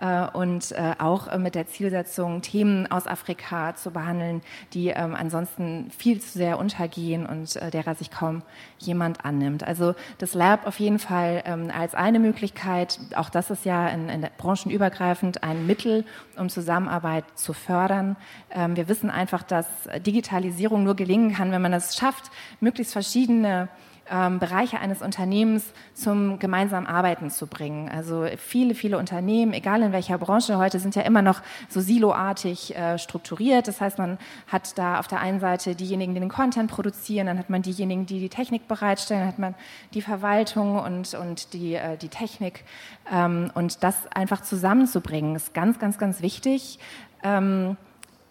äh, 0.00 0.28
und 0.28 0.70
äh, 0.70 0.92
auch 1.00 1.36
mit 1.38 1.56
der 1.56 1.66
Zielsetzung, 1.66 2.40
Themen 2.40 2.88
aus 2.88 3.08
Afrika 3.08 3.74
zu 3.74 3.90
behandeln, 3.90 4.42
die 4.74 4.90
ähm, 4.90 5.16
ansonsten 5.16 5.90
viel 5.90 6.20
zu 6.20 6.38
sehr 6.38 6.60
untergehen 6.60 7.26
und 7.26 7.56
äh, 7.56 7.72
derer 7.72 7.96
sich 7.96 8.12
kaum 8.12 8.42
jemand 8.78 9.24
annimmt. 9.24 9.64
Also 9.64 9.96
das 10.18 10.34
Lab 10.34 10.68
auf 10.68 10.78
jeden 10.78 11.00
Fall 11.00 11.42
ähm, 11.44 11.72
als 11.76 11.96
eine 11.96 12.20
Möglichkeit, 12.20 13.00
auch 13.16 13.28
das 13.28 13.50
ist 13.50 13.64
ja 13.64 13.88
in, 13.88 14.08
in 14.08 14.24
branchenübergreifend 14.38 15.42
ein 15.42 15.66
Mittel, 15.66 16.04
um 16.36 16.48
Zusammenarbeit 16.48 17.24
zu 17.34 17.52
fördern. 17.52 18.14
Ähm, 18.52 18.76
wir 18.76 18.88
wissen 18.88 19.10
einfach, 19.10 19.42
dass 19.42 19.66
Digitalisierung 20.06 20.84
nur 20.84 20.94
gelingen 20.94 21.32
kann, 21.32 21.50
wenn 21.50 21.62
man 21.62 21.72
es 21.72 21.96
schafft, 21.96 22.30
möglichst 22.60 22.92
verschiedene 22.92 23.63
ähm, 24.10 24.38
Bereiche 24.38 24.78
eines 24.78 25.02
Unternehmens 25.02 25.72
zum 25.94 26.38
gemeinsamen 26.38 26.86
Arbeiten 26.86 27.30
zu 27.30 27.46
bringen. 27.46 27.88
Also 27.88 28.26
viele, 28.36 28.74
viele 28.74 28.98
Unternehmen, 28.98 29.52
egal 29.52 29.82
in 29.82 29.92
welcher 29.92 30.18
Branche 30.18 30.58
heute, 30.58 30.78
sind 30.78 30.94
ja 30.94 31.02
immer 31.02 31.22
noch 31.22 31.40
so 31.68 31.80
siloartig 31.80 32.76
äh, 32.76 32.98
strukturiert. 32.98 33.68
Das 33.68 33.80
heißt, 33.80 33.98
man 33.98 34.18
hat 34.48 34.76
da 34.76 34.98
auf 34.98 35.06
der 35.06 35.20
einen 35.20 35.40
Seite 35.40 35.74
diejenigen, 35.74 36.14
die 36.14 36.20
den 36.20 36.28
Content 36.28 36.70
produzieren, 36.70 37.26
dann 37.26 37.38
hat 37.38 37.50
man 37.50 37.62
diejenigen, 37.62 38.06
die 38.06 38.20
die 38.20 38.28
Technik 38.28 38.68
bereitstellen, 38.68 39.22
dann 39.22 39.28
hat 39.28 39.38
man 39.38 39.54
die 39.94 40.02
Verwaltung 40.02 40.78
und, 40.78 41.14
und 41.14 41.52
die, 41.54 41.74
äh, 41.74 41.96
die 41.96 42.08
Technik. 42.08 42.64
Ähm, 43.10 43.50
und 43.54 43.82
das 43.82 43.96
einfach 44.14 44.42
zusammenzubringen, 44.42 45.36
ist 45.36 45.54
ganz, 45.54 45.78
ganz, 45.78 45.98
ganz 45.98 46.20
wichtig. 46.20 46.78
Ähm, 47.22 47.76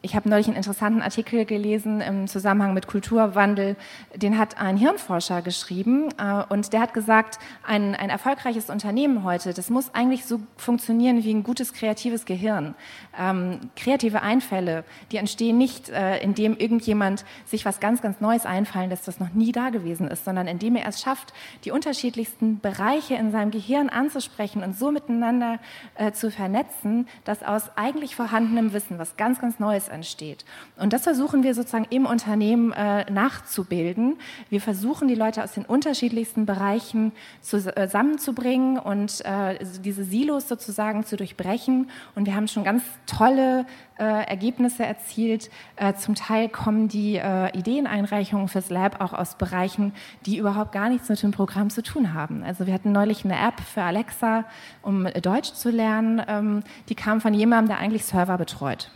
ich 0.03 0.17
habe 0.17 0.29
neulich 0.29 0.47
einen 0.47 0.57
interessanten 0.57 1.01
Artikel 1.01 1.45
gelesen 1.45 2.01
im 2.01 2.27
Zusammenhang 2.27 2.73
mit 2.73 2.87
Kulturwandel. 2.87 3.77
Den 4.13 4.37
hat 4.37 4.59
ein 4.59 4.75
Hirnforscher 4.75 5.41
geschrieben 5.41 6.09
äh, 6.17 6.43
und 6.49 6.73
der 6.73 6.81
hat 6.81 6.93
gesagt, 6.93 7.39
ein, 7.65 7.95
ein 7.95 8.09
erfolgreiches 8.09 8.69
Unternehmen 8.69 9.23
heute, 9.23 9.53
das 9.53 9.69
muss 9.69 9.93
eigentlich 9.95 10.25
so 10.25 10.41
funktionieren 10.57 11.23
wie 11.23 11.33
ein 11.33 11.43
gutes 11.43 11.71
kreatives 11.71 12.25
Gehirn. 12.25 12.75
Ähm, 13.17 13.61
kreative 13.77 14.21
Einfälle, 14.21 14.83
die 15.13 15.17
entstehen 15.17 15.57
nicht, 15.57 15.87
äh, 15.87 16.17
indem 16.17 16.57
irgendjemand 16.57 17.23
sich 17.45 17.63
was 17.63 17.79
ganz, 17.79 18.01
ganz 18.01 18.19
Neues 18.19 18.45
einfallen 18.45 18.89
lässt, 18.89 19.07
was 19.07 19.21
noch 19.21 19.33
nie 19.33 19.53
da 19.53 19.69
gewesen 19.69 20.09
ist, 20.09 20.25
sondern 20.25 20.47
indem 20.47 20.75
er 20.75 20.85
es 20.89 21.01
schafft, 21.01 21.33
die 21.63 21.71
unterschiedlichsten 21.71 22.59
Bereiche 22.59 23.15
in 23.15 23.31
seinem 23.31 23.51
Gehirn 23.51 23.87
anzusprechen 23.87 24.63
und 24.63 24.77
so 24.77 24.91
miteinander 24.91 25.59
äh, 25.95 26.11
zu 26.11 26.29
vernetzen, 26.29 27.07
dass 27.23 27.41
aus 27.41 27.71
eigentlich 27.77 28.17
vorhandenem 28.17 28.73
Wissen 28.73 28.99
was 28.99 29.15
ganz, 29.15 29.39
ganz 29.39 29.59
Neues 29.59 29.92
entsteht. 29.93 30.43
Und 30.77 30.91
das 30.91 31.03
versuchen 31.03 31.43
wir 31.43 31.53
sozusagen 31.53 31.87
im 31.89 32.05
Unternehmen 32.05 32.73
äh, 32.73 33.09
nachzubilden. 33.09 34.17
Wir 34.49 34.59
versuchen, 34.59 35.07
die 35.07 35.15
Leute 35.15 35.43
aus 35.43 35.53
den 35.53 35.65
unterschiedlichsten 35.65 36.45
Bereichen 36.45 37.13
zusammenzubringen 37.41 38.77
und 38.77 39.23
äh, 39.25 39.59
diese 39.83 40.03
Silos 40.03 40.47
sozusagen 40.47 41.05
zu 41.05 41.15
durchbrechen. 41.15 41.89
Und 42.15 42.25
wir 42.25 42.35
haben 42.35 42.47
schon 42.47 42.63
ganz 42.63 42.83
tolle 43.05 43.65
äh, 43.99 44.27
Ergebnisse 44.27 44.85
erzielt. 44.85 45.49
Äh, 45.75 45.93
zum 45.93 46.15
Teil 46.15 46.49
kommen 46.49 46.87
die 46.87 47.15
äh, 47.15 47.55
Ideeneinreichungen 47.57 48.47
fürs 48.47 48.69
Lab 48.69 49.01
auch 49.01 49.13
aus 49.13 49.35
Bereichen, 49.35 49.93
die 50.25 50.37
überhaupt 50.37 50.71
gar 50.71 50.89
nichts 50.89 51.09
mit 51.09 51.21
dem 51.21 51.31
Programm 51.31 51.69
zu 51.69 51.83
tun 51.83 52.13
haben. 52.13 52.43
Also 52.43 52.65
wir 52.65 52.73
hatten 52.73 52.91
neulich 52.91 53.23
eine 53.23 53.35
App 53.35 53.59
für 53.61 53.83
Alexa, 53.83 54.45
um 54.81 55.05
Deutsch 55.21 55.53
zu 55.53 55.69
lernen. 55.69 56.21
Ähm, 56.27 56.63
die 56.89 56.95
kam 56.95 57.21
von 57.21 57.33
jemandem, 57.33 57.69
der 57.69 57.77
eigentlich 57.77 58.05
Server 58.05 58.37
betreut. 58.37 58.89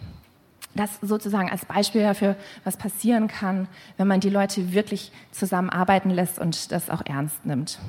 Das 0.77 0.99
sozusagen 1.01 1.49
als 1.49 1.65
Beispiel 1.65 2.01
dafür, 2.01 2.35
was 2.63 2.77
passieren 2.77 3.27
kann, 3.27 3.67
wenn 3.97 4.07
man 4.07 4.19
die 4.19 4.29
Leute 4.29 4.73
wirklich 4.73 5.11
zusammenarbeiten 5.31 6.09
lässt 6.09 6.39
und 6.39 6.71
das 6.71 6.89
auch 6.89 7.01
ernst 7.05 7.45
nimmt. 7.45 7.79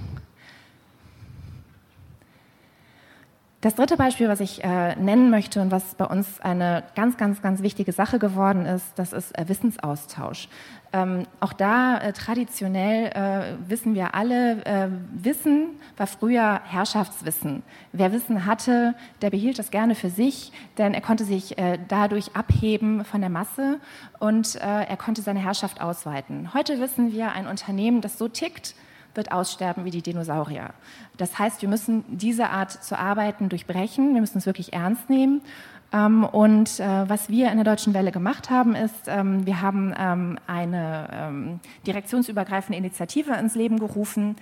Das 3.60 3.74
dritte 3.74 3.96
Beispiel, 3.96 4.28
was 4.28 4.38
ich 4.38 4.62
äh, 4.62 4.94
nennen 4.94 5.30
möchte 5.30 5.60
und 5.60 5.72
was 5.72 5.96
bei 5.96 6.04
uns 6.04 6.38
eine 6.38 6.84
ganz, 6.94 7.16
ganz, 7.16 7.42
ganz 7.42 7.60
wichtige 7.60 7.90
Sache 7.90 8.20
geworden 8.20 8.66
ist, 8.66 8.86
das 8.94 9.12
ist 9.12 9.36
äh, 9.36 9.48
Wissensaustausch. 9.48 10.48
Ähm, 10.92 11.26
auch 11.40 11.52
da 11.52 11.98
äh, 11.98 12.12
traditionell 12.12 13.06
äh, 13.08 13.68
wissen 13.68 13.96
wir 13.96 14.14
alle, 14.14 14.64
äh, 14.64 14.88
Wissen 15.10 15.70
war 15.96 16.06
früher 16.06 16.60
Herrschaftswissen. 16.66 17.64
Wer 17.90 18.12
Wissen 18.12 18.46
hatte, 18.46 18.94
der 19.22 19.30
behielt 19.30 19.58
das 19.58 19.72
gerne 19.72 19.96
für 19.96 20.10
sich, 20.10 20.52
denn 20.78 20.94
er 20.94 21.00
konnte 21.00 21.24
sich 21.24 21.58
äh, 21.58 21.80
dadurch 21.88 22.36
abheben 22.36 23.04
von 23.04 23.20
der 23.20 23.30
Masse 23.30 23.80
und 24.20 24.54
er 24.56 24.96
konnte 24.96 25.22
seine 25.22 25.40
Herrschaft 25.40 25.80
ausweiten. 25.80 26.52
Heute 26.52 26.80
wissen 26.80 27.12
wir, 27.12 27.32
ein 27.32 27.46
Unternehmen, 27.46 28.00
das 28.00 28.18
so 28.18 28.28
tickt, 28.28 28.74
wird 29.14 29.32
aussterben 29.32 29.84
wie 29.84 29.90
die 29.90 30.02
Dinosaurier. 30.02 30.70
Das 31.16 31.38
heißt, 31.38 31.62
wir 31.62 31.68
müssen 31.68 32.04
diese 32.08 32.50
Art 32.50 32.72
zu 32.72 32.98
arbeiten 32.98 33.48
durchbrechen, 33.48 34.14
wir 34.14 34.20
müssen 34.20 34.38
es 34.38 34.46
wirklich 34.46 34.72
ernst 34.72 35.10
nehmen. 35.10 35.42
Ähm, 35.90 36.24
und 36.24 36.80
äh, 36.80 37.08
was 37.08 37.30
wir 37.30 37.50
in 37.50 37.56
der 37.56 37.64
Deutschen 37.64 37.94
Welle 37.94 38.12
gemacht 38.12 38.50
haben, 38.50 38.74
ist, 38.74 39.06
ähm, 39.06 39.46
wir 39.46 39.62
haben 39.62 39.94
ähm, 39.98 40.38
eine 40.46 41.60
direktionsübergreifende 41.86 42.76
Initiative 42.76 43.32
ins 43.32 43.54
Leben 43.54 43.78
gerufen, 43.78 44.36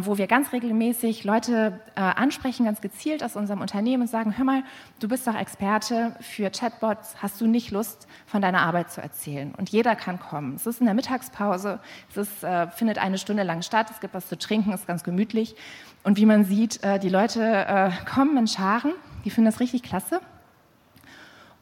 wo 0.00 0.18
wir 0.18 0.26
ganz 0.26 0.52
regelmäßig 0.52 1.24
Leute 1.24 1.80
äh, 1.94 2.00
ansprechen, 2.00 2.66
ganz 2.66 2.82
gezielt 2.82 3.24
aus 3.24 3.34
unserem 3.34 3.62
Unternehmen 3.62 4.02
und 4.02 4.08
sagen, 4.08 4.36
hör 4.36 4.44
mal, 4.44 4.62
du 4.98 5.08
bist 5.08 5.26
doch 5.26 5.34
Experte 5.34 6.14
für 6.20 6.50
Chatbots, 6.50 7.14
hast 7.22 7.40
du 7.40 7.46
nicht 7.46 7.70
Lust, 7.70 8.06
von 8.26 8.42
deiner 8.42 8.60
Arbeit 8.60 8.90
zu 8.90 9.00
erzählen? 9.00 9.54
Und 9.56 9.70
jeder 9.70 9.96
kann 9.96 10.20
kommen. 10.20 10.54
Es 10.56 10.66
ist 10.66 10.80
in 10.80 10.86
der 10.86 10.94
Mittagspause, 10.94 11.80
es 12.10 12.18
ist, 12.18 12.44
äh, 12.44 12.68
findet 12.68 12.98
eine 12.98 13.16
Stunde 13.16 13.42
lang 13.42 13.62
statt, 13.62 13.86
es 13.90 14.00
gibt 14.00 14.12
was 14.12 14.28
zu 14.28 14.36
trinken, 14.36 14.70
es 14.74 14.80
ist 14.80 14.86
ganz 14.86 15.02
gemütlich. 15.02 15.56
Und 16.02 16.18
wie 16.18 16.26
man 16.26 16.44
sieht, 16.44 16.80
die 17.02 17.08
Leute 17.10 17.92
kommen 18.10 18.36
in 18.38 18.46
Scharen, 18.46 18.92
die 19.24 19.30
finden 19.30 19.50
das 19.50 19.60
richtig 19.60 19.82
klasse. 19.82 20.20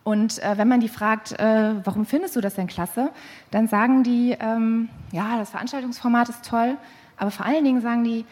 Und 0.08 0.42
äh, 0.42 0.56
wenn 0.56 0.68
man 0.68 0.80
die 0.80 0.88
fragt, 0.88 1.38
äh, 1.38 1.74
warum 1.84 2.06
findest 2.06 2.34
du 2.34 2.40
das 2.40 2.54
denn 2.54 2.66
klasse, 2.66 3.10
dann 3.50 3.68
sagen 3.68 4.04
die, 4.04 4.34
ähm, 4.40 4.88
ja, 5.12 5.36
das 5.36 5.50
Veranstaltungsformat 5.50 6.30
ist 6.30 6.46
toll, 6.46 6.78
aber 7.18 7.30
vor 7.30 7.44
allen 7.44 7.62
Dingen 7.62 7.82
sagen 7.82 8.04
die, 8.04 8.24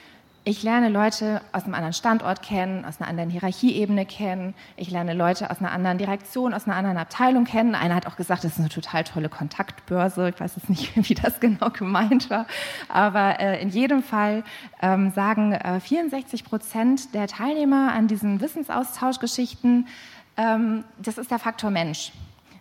ich 0.44 0.62
lerne 0.62 0.88
Leute 0.88 1.42
aus 1.52 1.64
einem 1.64 1.74
anderen 1.74 1.92
Standort 1.92 2.40
kennen, 2.40 2.86
aus 2.86 2.98
einer 2.98 3.10
anderen 3.10 3.28
Hierarchieebene 3.28 4.06
kennen. 4.06 4.54
Ich 4.76 4.90
lerne 4.90 5.12
Leute 5.12 5.50
aus 5.50 5.58
einer 5.58 5.70
anderen 5.70 5.98
Direktion, 5.98 6.54
aus 6.54 6.66
einer 6.66 6.76
anderen 6.76 6.96
Abteilung 6.96 7.44
kennen. 7.44 7.74
Einer 7.74 7.96
hat 7.96 8.06
auch 8.06 8.16
gesagt, 8.16 8.44
das 8.44 8.52
ist 8.52 8.60
eine 8.60 8.70
total 8.70 9.04
tolle 9.04 9.28
Kontaktbörse. 9.28 10.30
Ich 10.30 10.40
weiß 10.40 10.56
jetzt 10.56 10.70
nicht, 10.70 10.96
wie 11.10 11.14
das 11.14 11.40
genau 11.40 11.68
gemeint 11.68 12.30
war. 12.30 12.46
Aber 12.88 13.38
äh, 13.38 13.60
in 13.60 13.68
jedem 13.68 14.02
Fall 14.02 14.44
ähm, 14.80 15.10
sagen 15.10 15.52
äh, 15.52 15.80
64 15.80 16.44
Prozent 16.44 17.12
der 17.12 17.26
Teilnehmer 17.26 17.92
an 17.92 18.06
diesen 18.06 18.40
Wissensaustauschgeschichten, 18.40 19.88
das 20.36 21.18
ist 21.18 21.30
der 21.30 21.38
Faktor 21.38 21.70
Mensch. 21.70 22.12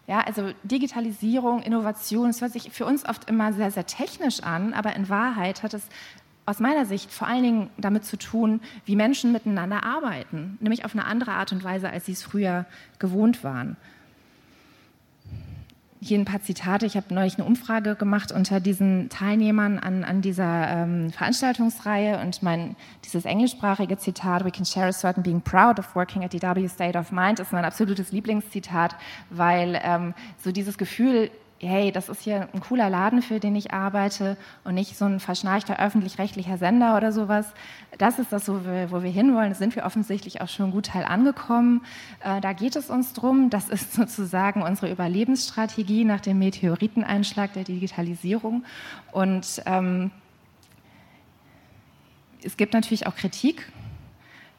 Ja, 0.07 0.21
also 0.21 0.51
Digitalisierung, 0.63 1.61
Innovation, 1.63 2.27
das 2.27 2.41
hört 2.41 2.51
sich 2.51 2.71
für 2.71 2.85
uns 2.85 3.05
oft 3.05 3.27
immer 3.29 3.53
sehr, 3.53 3.71
sehr 3.71 3.87
technisch 3.87 4.41
an, 4.41 4.73
aber 4.73 4.95
in 4.95 5.09
Wahrheit 5.09 5.63
hat 5.63 5.73
es 5.73 5.87
aus 6.45 6.59
meiner 6.59 6.85
Sicht 6.85 7.11
vor 7.11 7.27
allen 7.27 7.41
Dingen 7.41 7.69
damit 7.77 8.05
zu 8.05 8.17
tun, 8.17 8.61
wie 8.85 8.95
Menschen 8.95 9.31
miteinander 9.31 9.83
arbeiten, 9.83 10.57
nämlich 10.61 10.85
auf 10.85 10.93
eine 10.93 11.05
andere 11.05 11.31
Art 11.31 11.51
und 11.51 11.63
Weise, 11.63 11.89
als 11.89 12.05
sie 12.05 12.11
es 12.11 12.21
früher 12.21 12.65
gewohnt 12.99 13.43
waren 13.43 13.77
hier 16.07 16.19
ein 16.19 16.25
paar 16.25 16.41
Zitate. 16.41 16.85
Ich 16.85 16.95
habe 16.95 17.13
neulich 17.13 17.37
eine 17.37 17.45
Umfrage 17.45 17.95
gemacht 17.95 18.31
unter 18.31 18.59
diesen 18.59 19.09
Teilnehmern 19.09 19.79
an, 19.79 20.03
an 20.03 20.21
dieser 20.21 20.69
ähm, 20.69 21.11
Veranstaltungsreihe 21.11 22.19
und 22.19 22.43
mein, 22.43 22.75
dieses 23.03 23.25
englischsprachige 23.25 23.97
Zitat, 23.97 24.45
We 24.45 24.51
can 24.51 24.65
share 24.65 24.87
a 24.87 24.93
certain 24.93 25.23
being 25.23 25.41
proud 25.41 25.79
of 25.79 25.95
working 25.95 26.23
at 26.23 26.33
DW 26.33 26.67
State 26.67 26.97
of 26.97 27.11
Mind, 27.11 27.39
ist 27.39 27.51
mein 27.51 27.65
absolutes 27.65 28.11
Lieblingszitat, 28.11 28.95
weil 29.29 29.79
ähm, 29.83 30.13
so 30.43 30.51
dieses 30.51 30.77
Gefühl, 30.77 31.31
hey, 31.59 31.91
das 31.91 32.09
ist 32.09 32.21
hier 32.21 32.49
ein 32.53 32.59
cooler 32.59 32.89
Laden, 32.89 33.21
für 33.21 33.39
den 33.39 33.55
ich 33.55 33.73
arbeite 33.73 34.37
und 34.63 34.75
nicht 34.75 34.97
so 34.97 35.05
ein 35.05 35.19
verschnarchter 35.19 35.79
öffentlich-rechtlicher 35.79 36.57
Sender 36.57 36.97
oder 36.97 37.11
sowas. 37.11 37.47
Das 37.97 38.19
ist 38.19 38.31
das, 38.31 38.47
wo 38.49 38.65
wir, 38.65 38.91
wo 38.91 39.01
wir 39.03 39.09
hinwollen. 39.09 39.49
Da 39.49 39.55
sind 39.55 39.75
wir 39.75 39.85
offensichtlich 39.85 40.41
auch 40.41 40.49
schon 40.49 40.71
gut 40.71 40.87
Teil 40.87 41.05
angekommen. 41.05 41.81
Äh, 42.23 42.41
da 42.41 42.53
geht 42.53 42.75
es 42.75 42.89
uns 42.89 43.13
drum. 43.13 43.49
Das 43.49 43.69
ist 43.69 43.93
sozusagen 43.95 44.61
unsere 44.61 44.91
Überlebensstrategie 44.91 46.05
nach 46.05 46.21
dem 46.21 46.39
Meteoriteneinschlag 46.39 47.53
der 47.53 47.63
Digitalisierung. 47.63 48.63
Und 49.11 49.61
ähm, 49.65 50.11
es 52.43 52.57
gibt 52.57 52.73
natürlich 52.73 53.07
auch 53.07 53.15
Kritik 53.15 53.71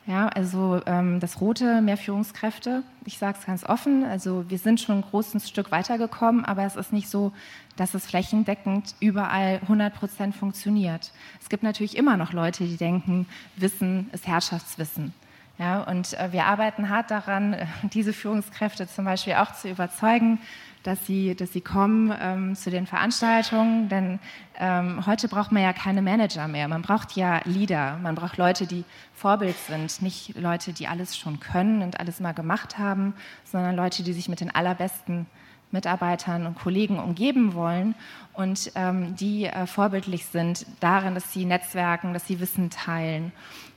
ja, 0.07 0.29
also 0.29 0.81
ähm, 0.87 1.19
das 1.21 1.41
Rote, 1.41 1.83
mehr 1.83 1.97
Führungskräfte. 1.97 2.83
Ich 3.07 3.19
sage 3.19 3.39
es 3.39 3.47
ganz 3.47 3.63
offen. 3.65 4.05
Also 4.05 4.45
wir 4.49 4.59
sind 4.59 4.81
schon 4.81 4.97
ein 4.97 5.03
großes 5.03 5.49
Stück 5.49 5.71
weitergekommen, 5.71 6.45
aber 6.45 6.65
es 6.65 6.75
ist 6.75 6.93
nicht 6.93 7.09
so, 7.09 7.33
dass 7.77 7.95
es 7.95 8.05
flächendeckend 8.07 8.97
überall 8.99 9.61
100 9.63 9.95
Prozent 9.95 10.35
funktioniert. 10.35 11.13
Es 11.41 11.49
gibt 11.49 11.63
natürlich 11.63 11.97
immer 11.97 12.17
noch 12.17 12.33
Leute, 12.33 12.65
die 12.65 12.77
denken, 12.77 13.27
Wissen 13.55 14.11
ist 14.13 14.27
Herrschaftswissen. 14.27 15.15
Ja, 15.59 15.83
und 15.85 16.15
äh, 16.15 16.33
wir 16.33 16.47
arbeiten 16.47 16.91
hart 16.91 17.11
daran, 17.13 17.57
diese 17.83 18.13
Führungskräfte 18.13 18.89
zum 18.89 19.05
Beispiel 19.05 19.35
auch 19.35 19.53
zu 19.55 19.71
überzeugen, 19.71 20.41
dass 20.83 21.05
sie, 21.07 21.35
dass 21.35 21.53
sie 21.53 21.61
kommen 21.61 22.15
ähm, 22.21 22.55
zu 22.55 22.71
den 22.71 22.87
Veranstaltungen, 22.87 23.89
denn 23.89 24.19
ähm, 24.59 25.05
heute 25.07 25.29
braucht 25.29 25.53
man 25.53 25.63
ja 25.63 25.73
keine 25.73 26.03
Manager 26.03 26.49
mehr. 26.49 26.69
Man 26.69 26.83
braucht 26.83 27.17
ja 27.17 27.41
Leader, 27.45 27.99
man 28.03 28.15
braucht 28.15 28.37
Leute, 28.37 28.67
die 28.67 28.85
Vorbild 29.15 29.57
sind, 29.57 30.03
nicht 30.03 30.37
Leute, 30.37 30.73
die 30.73 30.87
alles 30.87 31.17
schon 31.17 31.41
können 31.41 31.83
und 31.83 31.99
alles 32.01 32.21
mal 32.21 32.33
gemacht 32.33 32.79
haben, 32.79 33.15
sondern 33.45 33.75
Leute, 33.77 34.03
die 34.03 34.13
sich 34.13 34.29
mit 34.29 34.41
den 34.41 34.55
allerbesten 34.55 35.27
Mitarbeitern 35.73 36.47
und 36.47 36.59
Kollegen 36.59 36.99
umgeben 36.99 37.55
wollen 37.55 37.95
und 38.33 38.71
ähm, 38.77 39.17
die 39.17 39.47
äh, 39.47 39.67
vorbildlich 39.67 40.27
sind 40.27 40.67
darin, 40.81 41.15
dass 41.15 41.33
sie 41.33 41.45
Netzwerken, 41.45 42.13
dass 42.13 42.27
sie 42.27 42.41
Wissen 42.41 42.71
teilen 42.71 43.33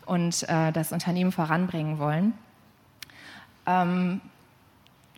und 0.06 0.48
äh, 0.50 0.72
das 0.72 0.92
Unternehmen 0.92 1.32
voranbringen 1.32 2.00
wollen. 2.00 2.34
Ähm, 3.66 4.22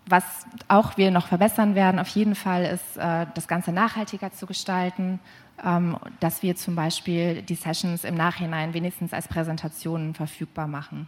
was 0.08 0.24
auch 0.68 0.98
wir 0.98 1.12
noch 1.12 1.28
verbessern 1.28 1.76
werden, 1.76 2.00
auf 2.00 2.08
jeden 2.10 2.36
Fall, 2.36 2.66
ist, 2.66 2.98
äh, 2.98 3.26
das 3.34 3.48
Ganze 3.48 3.72
nachhaltiger 3.72 4.32
zu 4.32 4.46
gestalten, 4.46 5.20
ähm, 5.64 5.98
dass 6.20 6.44
wir 6.44 6.56
zum 6.56 6.76
Beispiel 6.76 7.42
die 7.42 7.56
Sessions 7.56 8.04
im 8.04 8.16
Nachhinein 8.16 8.74
wenigstens 8.74 9.14
als 9.14 9.28
Präsentationen 9.28 10.16
verfügbar 10.16 10.68
machen. 10.68 11.08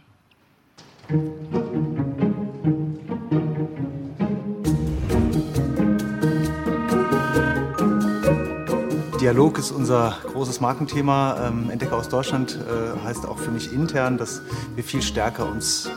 Dialog 9.20 9.58
ist 9.58 9.70
unser 9.70 10.18
großes 10.32 10.60
Markenthema. 10.60 11.48
Ähm, 11.48 11.70
Entdecker 11.70 11.96
aus 11.96 12.10
Deutschland 12.10 12.58
äh, 12.58 13.04
heißt 13.04 13.26
auch 13.26 13.38
für 13.38 13.50
mich 13.50 13.72
intern, 13.72 14.18
dass 14.18 14.42
wir 14.74 14.84
viel 14.84 15.00
stärker 15.00 15.46
uns 15.46 15.90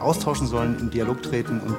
austauschen 0.00 0.46
sollen, 0.46 0.78
in 0.78 0.90
Dialog 0.90 1.22
treten 1.22 1.60
und, 1.60 1.78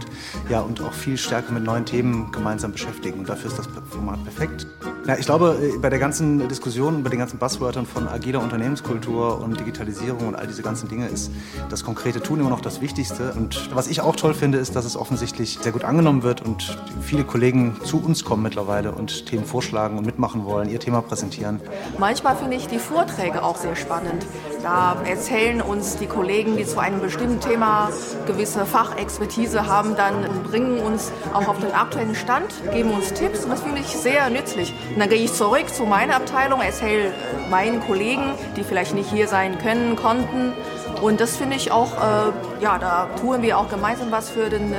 ja, 0.50 0.62
und 0.62 0.82
auch 0.82 0.94
viel 0.94 1.18
stärker 1.18 1.52
mit 1.52 1.64
neuen 1.64 1.86
Themen 1.86 2.32
gemeinsam 2.32 2.72
beschäftigen. 2.72 3.20
Und 3.20 3.30
dafür 3.30 3.50
ist 3.52 3.58
das 3.58 3.68
Format 3.90 4.24
perfekt. 4.24 4.68
Ja, 5.08 5.16
ich 5.20 5.28
glaube, 5.28 5.60
äh, 5.62 5.78
bei 5.78 5.92
der 5.92 6.00
ganzen 6.00 6.48
Diskussion, 6.48 7.04
bei 7.04 7.12
den 7.12 7.20
ganzen 7.20 7.38
Buzzwörtern 7.38 7.86
von 7.86 8.08
agiler 8.08 8.42
Unternehmenskultur 8.42 9.40
und 9.40 9.60
Digitalisierung 9.60 10.30
und 10.30 10.36
all 10.36 10.48
diese 10.48 10.64
ganzen 10.64 10.90
Dinge 10.90 11.08
ist 11.08 11.32
das 11.70 11.84
konkrete 11.84 12.22
Tun 12.22 12.40
immer 12.40 12.50
noch 12.50 12.62
das 12.62 12.82
Wichtigste. 12.82 13.32
Und 13.34 13.70
was 13.76 13.88
ich 13.88 14.02
auch 14.02 14.16
toll 14.16 14.34
finde, 14.34 14.58
ist, 14.58 14.76
dass 14.76 14.84
es 14.84 14.98
offensichtlich 14.98 15.60
sehr 15.62 15.72
gut 15.72 15.84
angenommen 15.84 16.24
wird 16.24 16.42
und 16.42 16.80
viele 17.02 17.24
Kollegen 17.24 17.78
zu 17.84 18.02
uns 18.02 18.24
kommen 18.24 18.42
mittlerweile 18.42 18.94
und 18.94 19.28
Themen 19.28 19.46
vorschlagen 19.46 20.00
und 20.00 20.08
mitmachen 20.08 20.44
wollen, 20.44 20.70
ihr 20.70 20.80
Thema 20.80 21.04
präsentieren. 21.04 21.62
Manchmal 22.00 22.36
finde 22.36 22.58
ich 22.58 22.68
die 22.68 22.80
Vorträge 22.80 23.44
auch 23.44 23.58
sehr 23.58 23.76
spannend. 23.76 24.26
Da 24.64 24.98
erzählen 25.08 25.62
uns 25.62 25.98
die 25.98 26.08
Kollegen, 26.08 26.58
die 26.58 26.66
zu 26.66 26.80
einem 26.80 27.00
bestimmten 27.00 27.40
Thema 27.40 27.92
gewisse 28.26 28.66
Fachexpertise 28.66 29.68
haben, 29.68 29.96
dann 29.96 30.26
bringen 30.50 30.80
uns 30.80 31.12
auch 31.32 31.48
auf 31.48 31.60
den 31.60 31.74
aktuellen 31.74 32.16
Stand, 32.16 32.48
geben 32.74 32.90
uns 32.90 33.14
Tipps 33.14 33.44
und 33.44 33.52
das 33.52 33.62
finde 33.62 33.82
ich 33.82 33.88
sehr 33.88 34.32
nützlich. 34.32 34.74
Und 34.96 35.02
dann 35.02 35.10
gehe 35.10 35.18
ich 35.18 35.34
zurück 35.34 35.68
zu 35.68 35.84
meiner 35.84 36.16
Abteilung, 36.16 36.62
erzähle 36.62 37.12
meinen 37.50 37.82
Kollegen, 37.82 38.32
die 38.56 38.64
vielleicht 38.64 38.96
nicht 38.96 39.10
hier 39.10 39.28
sein 39.28 39.58
können, 39.58 39.98
konnten. 39.98 40.54
Und 41.02 41.20
das 41.20 41.36
finde 41.36 41.58
ich 41.58 41.70
auch, 41.70 41.92
äh, 41.98 42.32
ja, 42.64 42.78
da 42.78 43.10
tun 43.20 43.42
wir 43.42 43.58
auch 43.58 43.68
gemeinsam 43.68 44.10
was 44.10 44.30
für, 44.30 44.50
den, 44.50 44.72
äh, 44.72 44.78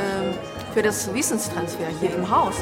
für 0.72 0.80
das 0.80 1.12
Wissenstransfer 1.12 1.88
hier 2.00 2.14
im 2.14 2.30
Haus. 2.30 2.54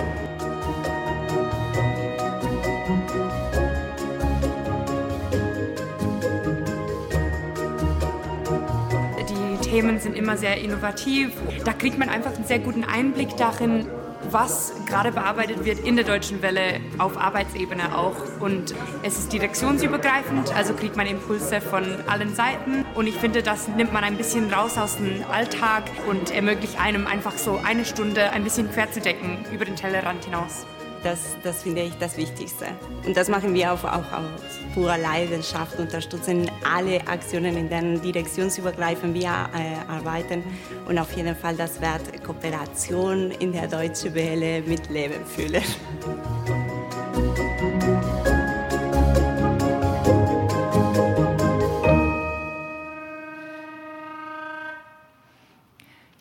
Die 9.28 9.68
Themen 9.68 10.00
sind 10.00 10.16
immer 10.16 10.36
sehr 10.36 10.58
innovativ. 10.58 11.30
Da 11.64 11.72
kriegt 11.72 12.00
man 12.00 12.08
einfach 12.08 12.34
einen 12.34 12.46
sehr 12.46 12.58
guten 12.58 12.82
Einblick 12.82 13.36
darin, 13.36 13.86
was 14.30 14.72
gerade 14.86 15.12
bearbeitet 15.12 15.64
wird 15.64 15.80
in 15.80 15.96
der 15.96 16.04
Deutschen 16.04 16.42
Welle 16.42 16.80
auf 16.98 17.16
Arbeitsebene 17.16 17.96
auch. 17.96 18.16
Und 18.40 18.74
es 19.02 19.18
ist 19.18 19.32
direktionsübergreifend, 19.32 20.54
also 20.54 20.74
kriegt 20.74 20.96
man 20.96 21.06
Impulse 21.06 21.60
von 21.60 21.84
allen 22.06 22.34
Seiten. 22.34 22.84
Und 22.94 23.06
ich 23.06 23.16
finde, 23.16 23.42
das 23.42 23.68
nimmt 23.68 23.92
man 23.92 24.04
ein 24.04 24.16
bisschen 24.16 24.52
raus 24.52 24.78
aus 24.78 24.96
dem 24.96 25.24
Alltag 25.30 25.84
und 26.08 26.30
ermöglicht 26.30 26.80
einem 26.80 27.06
einfach 27.06 27.36
so 27.36 27.60
eine 27.64 27.84
Stunde 27.84 28.30
ein 28.30 28.44
bisschen 28.44 28.70
quer 28.70 28.90
zu 28.90 29.00
decken 29.00 29.44
über 29.52 29.64
den 29.64 29.76
Tellerrand 29.76 30.24
hinaus. 30.24 30.66
Das, 31.04 31.36
das 31.42 31.62
finde 31.62 31.82
ich 31.82 31.92
das 31.98 32.16
Wichtigste. 32.16 32.64
Und 33.06 33.14
das 33.14 33.28
machen 33.28 33.52
wir 33.52 33.72
auch, 33.72 33.84
auch 33.84 34.12
aus 34.12 34.40
purer 34.74 34.96
Leidenschaft, 34.96 35.78
unterstützen 35.78 36.50
alle 36.64 37.06
Aktionen, 37.06 37.58
in 37.58 37.68
denen 37.68 38.00
direktionsübergreifend 38.00 39.14
wir 39.14 39.28
äh, 39.28 39.90
arbeiten. 39.92 40.42
Und 40.88 40.98
auf 40.98 41.14
jeden 41.14 41.36
Fall, 41.36 41.56
das 41.56 41.80
wird 41.80 42.24
Kooperation 42.24 43.30
in 43.32 43.52
der 43.52 43.68
Deutschen 43.68 44.14
Welle 44.14 44.62
mit 44.62 44.88
Leben 44.88 45.24
fühlen. 45.26 45.62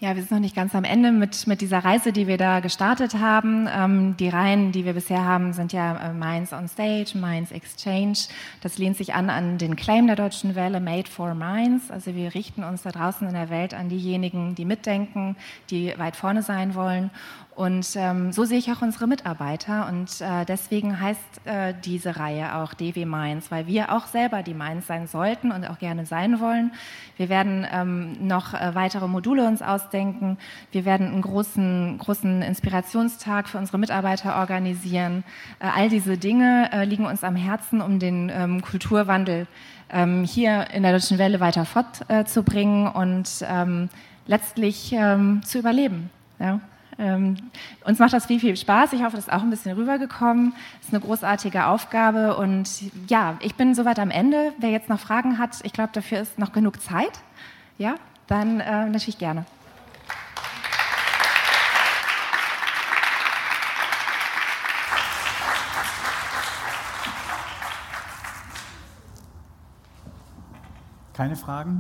Ja, 0.04 0.18
wir 0.18 0.22
sind 0.22 0.32
noch 0.32 0.40
nicht 0.40 0.54
ganz 0.54 0.76
am 0.76 0.84
Ende 0.84 1.14
mit, 1.14 1.48
mit 1.48 1.62
dieser 1.62 1.80
Reise, 1.80 2.12
die 2.12 2.28
wir 2.28 2.38
da 2.38 2.60
gestartet 2.60 3.14
haben. 3.22 3.70
Ähm, 3.74 4.18
die 4.18 4.28
Reihen, 4.28 4.74
die 4.74 4.84
wir 4.84 4.92
bisher 4.92 5.24
haben, 5.24 5.54
sind 5.54 5.72
ja 5.72 5.96
äh, 5.96 6.12
Minds 6.12 6.52
on 6.52 6.68
Stage, 6.68 7.18
Minds 7.18 7.54
Exchange. 7.54 8.18
Das 8.60 8.78
lehnt 8.78 8.98
sich 8.98 9.14
an 9.14 9.30
an 9.30 9.58
den 9.58 9.78
Claim 9.78 10.08
der 10.08 10.18
Deutschen 10.18 10.56
Welle, 10.56 10.82
Made 10.82 11.10
for 11.10 11.34
Minds. 11.36 11.90
Also 11.90 12.16
wir 12.16 12.36
richten 12.36 12.66
uns 12.66 12.82
da 12.82 12.92
draußen 12.92 13.26
in 13.26 13.34
der 13.34 13.50
Welt 13.50 13.74
an 13.74 13.88
diejenigen, 13.88 14.56
die 14.56 14.66
mitdenken, 14.66 15.38
die 15.70 15.98
weit 15.98 16.18
vorne 16.18 16.42
sein 16.42 16.76
wollen. 16.76 17.10
Und 17.56 17.96
ähm, 17.96 18.32
so 18.32 18.46
sehe 18.46 18.58
ich 18.58 18.72
auch 18.72 18.82
unsere 18.82 19.06
Mitarbeiter 19.06 19.88
und 19.88 20.22
äh, 20.22 20.44
deswegen 20.44 21.00
heißt 21.00 21.20
äh, 21.46 21.76
diese 21.86 22.18
Reihe 22.18 22.56
auch 22.56 22.74
DW 22.74 23.06
Mainz, 23.06 23.52
weil 23.52 23.68
wir 23.68 23.92
auch 23.92 24.08
selber 24.08 24.42
die 24.42 24.56
Mainz 24.56 24.88
sein 24.88 25.06
sollten 25.06 25.52
und 25.52 25.64
auch 25.70 25.78
gerne 25.78 26.08
sein 26.08 26.40
wollen. 26.40 26.72
Wir 27.16 27.30
werden 27.30 27.68
ähm, 27.72 28.28
noch 28.28 28.56
äh, 28.56 28.74
weitere 28.74 29.08
Module 29.08 29.48
uns 29.48 29.62
ausdenken. 29.62 29.93
Wir 30.72 30.86
werden 30.86 31.08
einen 31.08 31.22
großen, 31.22 31.98
großen 32.00 32.42
Inspirationstag 32.42 33.48
für 33.48 33.58
unsere 33.58 33.78
Mitarbeiter 33.78 34.38
organisieren. 34.38 35.24
Äh, 35.60 35.68
all 35.76 35.90
diese 35.90 36.18
Dinge 36.18 36.70
äh, 36.74 36.86
liegen 36.86 37.06
uns 37.06 37.24
am 37.24 37.36
Herzen, 37.36 37.82
um 37.82 38.00
den 38.00 38.32
ähm, 38.34 38.62
Kulturwandel 38.62 39.48
ähm, 39.92 40.24
hier 40.24 40.68
in 40.72 40.84
der 40.84 40.92
Deutschen 40.94 41.18
Welle 41.18 41.40
weiter 41.40 41.66
fortzubringen 41.66 42.88
und 42.88 43.30
ähm, 43.48 43.90
letztlich 44.26 44.96
zu 45.44 45.60
überleben. 45.60 46.10
Ja. 46.40 46.62
Ähm, 46.98 47.38
uns 47.86 48.00
macht 48.00 48.14
das 48.14 48.26
viel, 48.26 48.40
viel 48.40 48.56
Spaß. 48.56 48.94
Ich 48.94 49.04
hoffe, 49.04 49.16
das 49.16 49.28
ist 49.28 49.34
auch 49.34 49.42
ein 49.42 49.50
bisschen 49.50 49.76
rübergekommen. 49.76 50.54
Es 50.80 50.88
ist 50.88 50.94
eine 50.94 51.04
großartige 51.04 51.66
Aufgabe. 51.66 52.38
Und 52.38 52.70
ja, 53.10 53.38
ich 53.42 53.56
bin 53.56 53.76
soweit 53.76 54.00
am 54.00 54.12
Ende. 54.12 54.54
Wer 54.60 54.70
jetzt 54.70 54.90
noch 54.90 55.00
Fragen 55.00 55.40
hat, 55.40 55.58
ich 55.64 55.74
glaube, 55.74 55.92
dafür 55.94 56.20
ist 56.20 56.40
noch 56.40 56.54
genug 56.54 56.82
Zeit. 56.82 57.20
Ja, 57.78 57.96
dann 58.28 58.60
äh, 58.60 58.86
natürlich 58.86 59.18
gerne. 59.18 59.46
Keine 71.14 71.36
Fragen? 71.36 71.78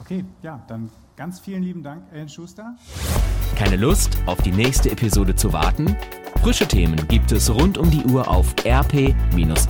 Okay, 0.00 0.24
ja, 0.42 0.62
dann 0.68 0.90
ganz 1.16 1.40
vielen 1.40 1.62
lieben 1.62 1.82
Dank, 1.82 2.04
Ellen 2.12 2.28
Schuster. 2.28 2.76
Keine 3.56 3.76
Lust, 3.76 4.16
auf 4.26 4.40
die 4.42 4.52
nächste 4.52 4.90
Episode 4.90 5.34
zu 5.34 5.52
warten? 5.52 5.96
Frische 6.42 6.66
Themen 6.66 6.96
gibt 7.08 7.32
es 7.32 7.50
rund 7.50 7.76
um 7.76 7.90
die 7.90 8.04
Uhr 8.04 8.28
auf 8.28 8.54
rp-online.de. 8.64 9.68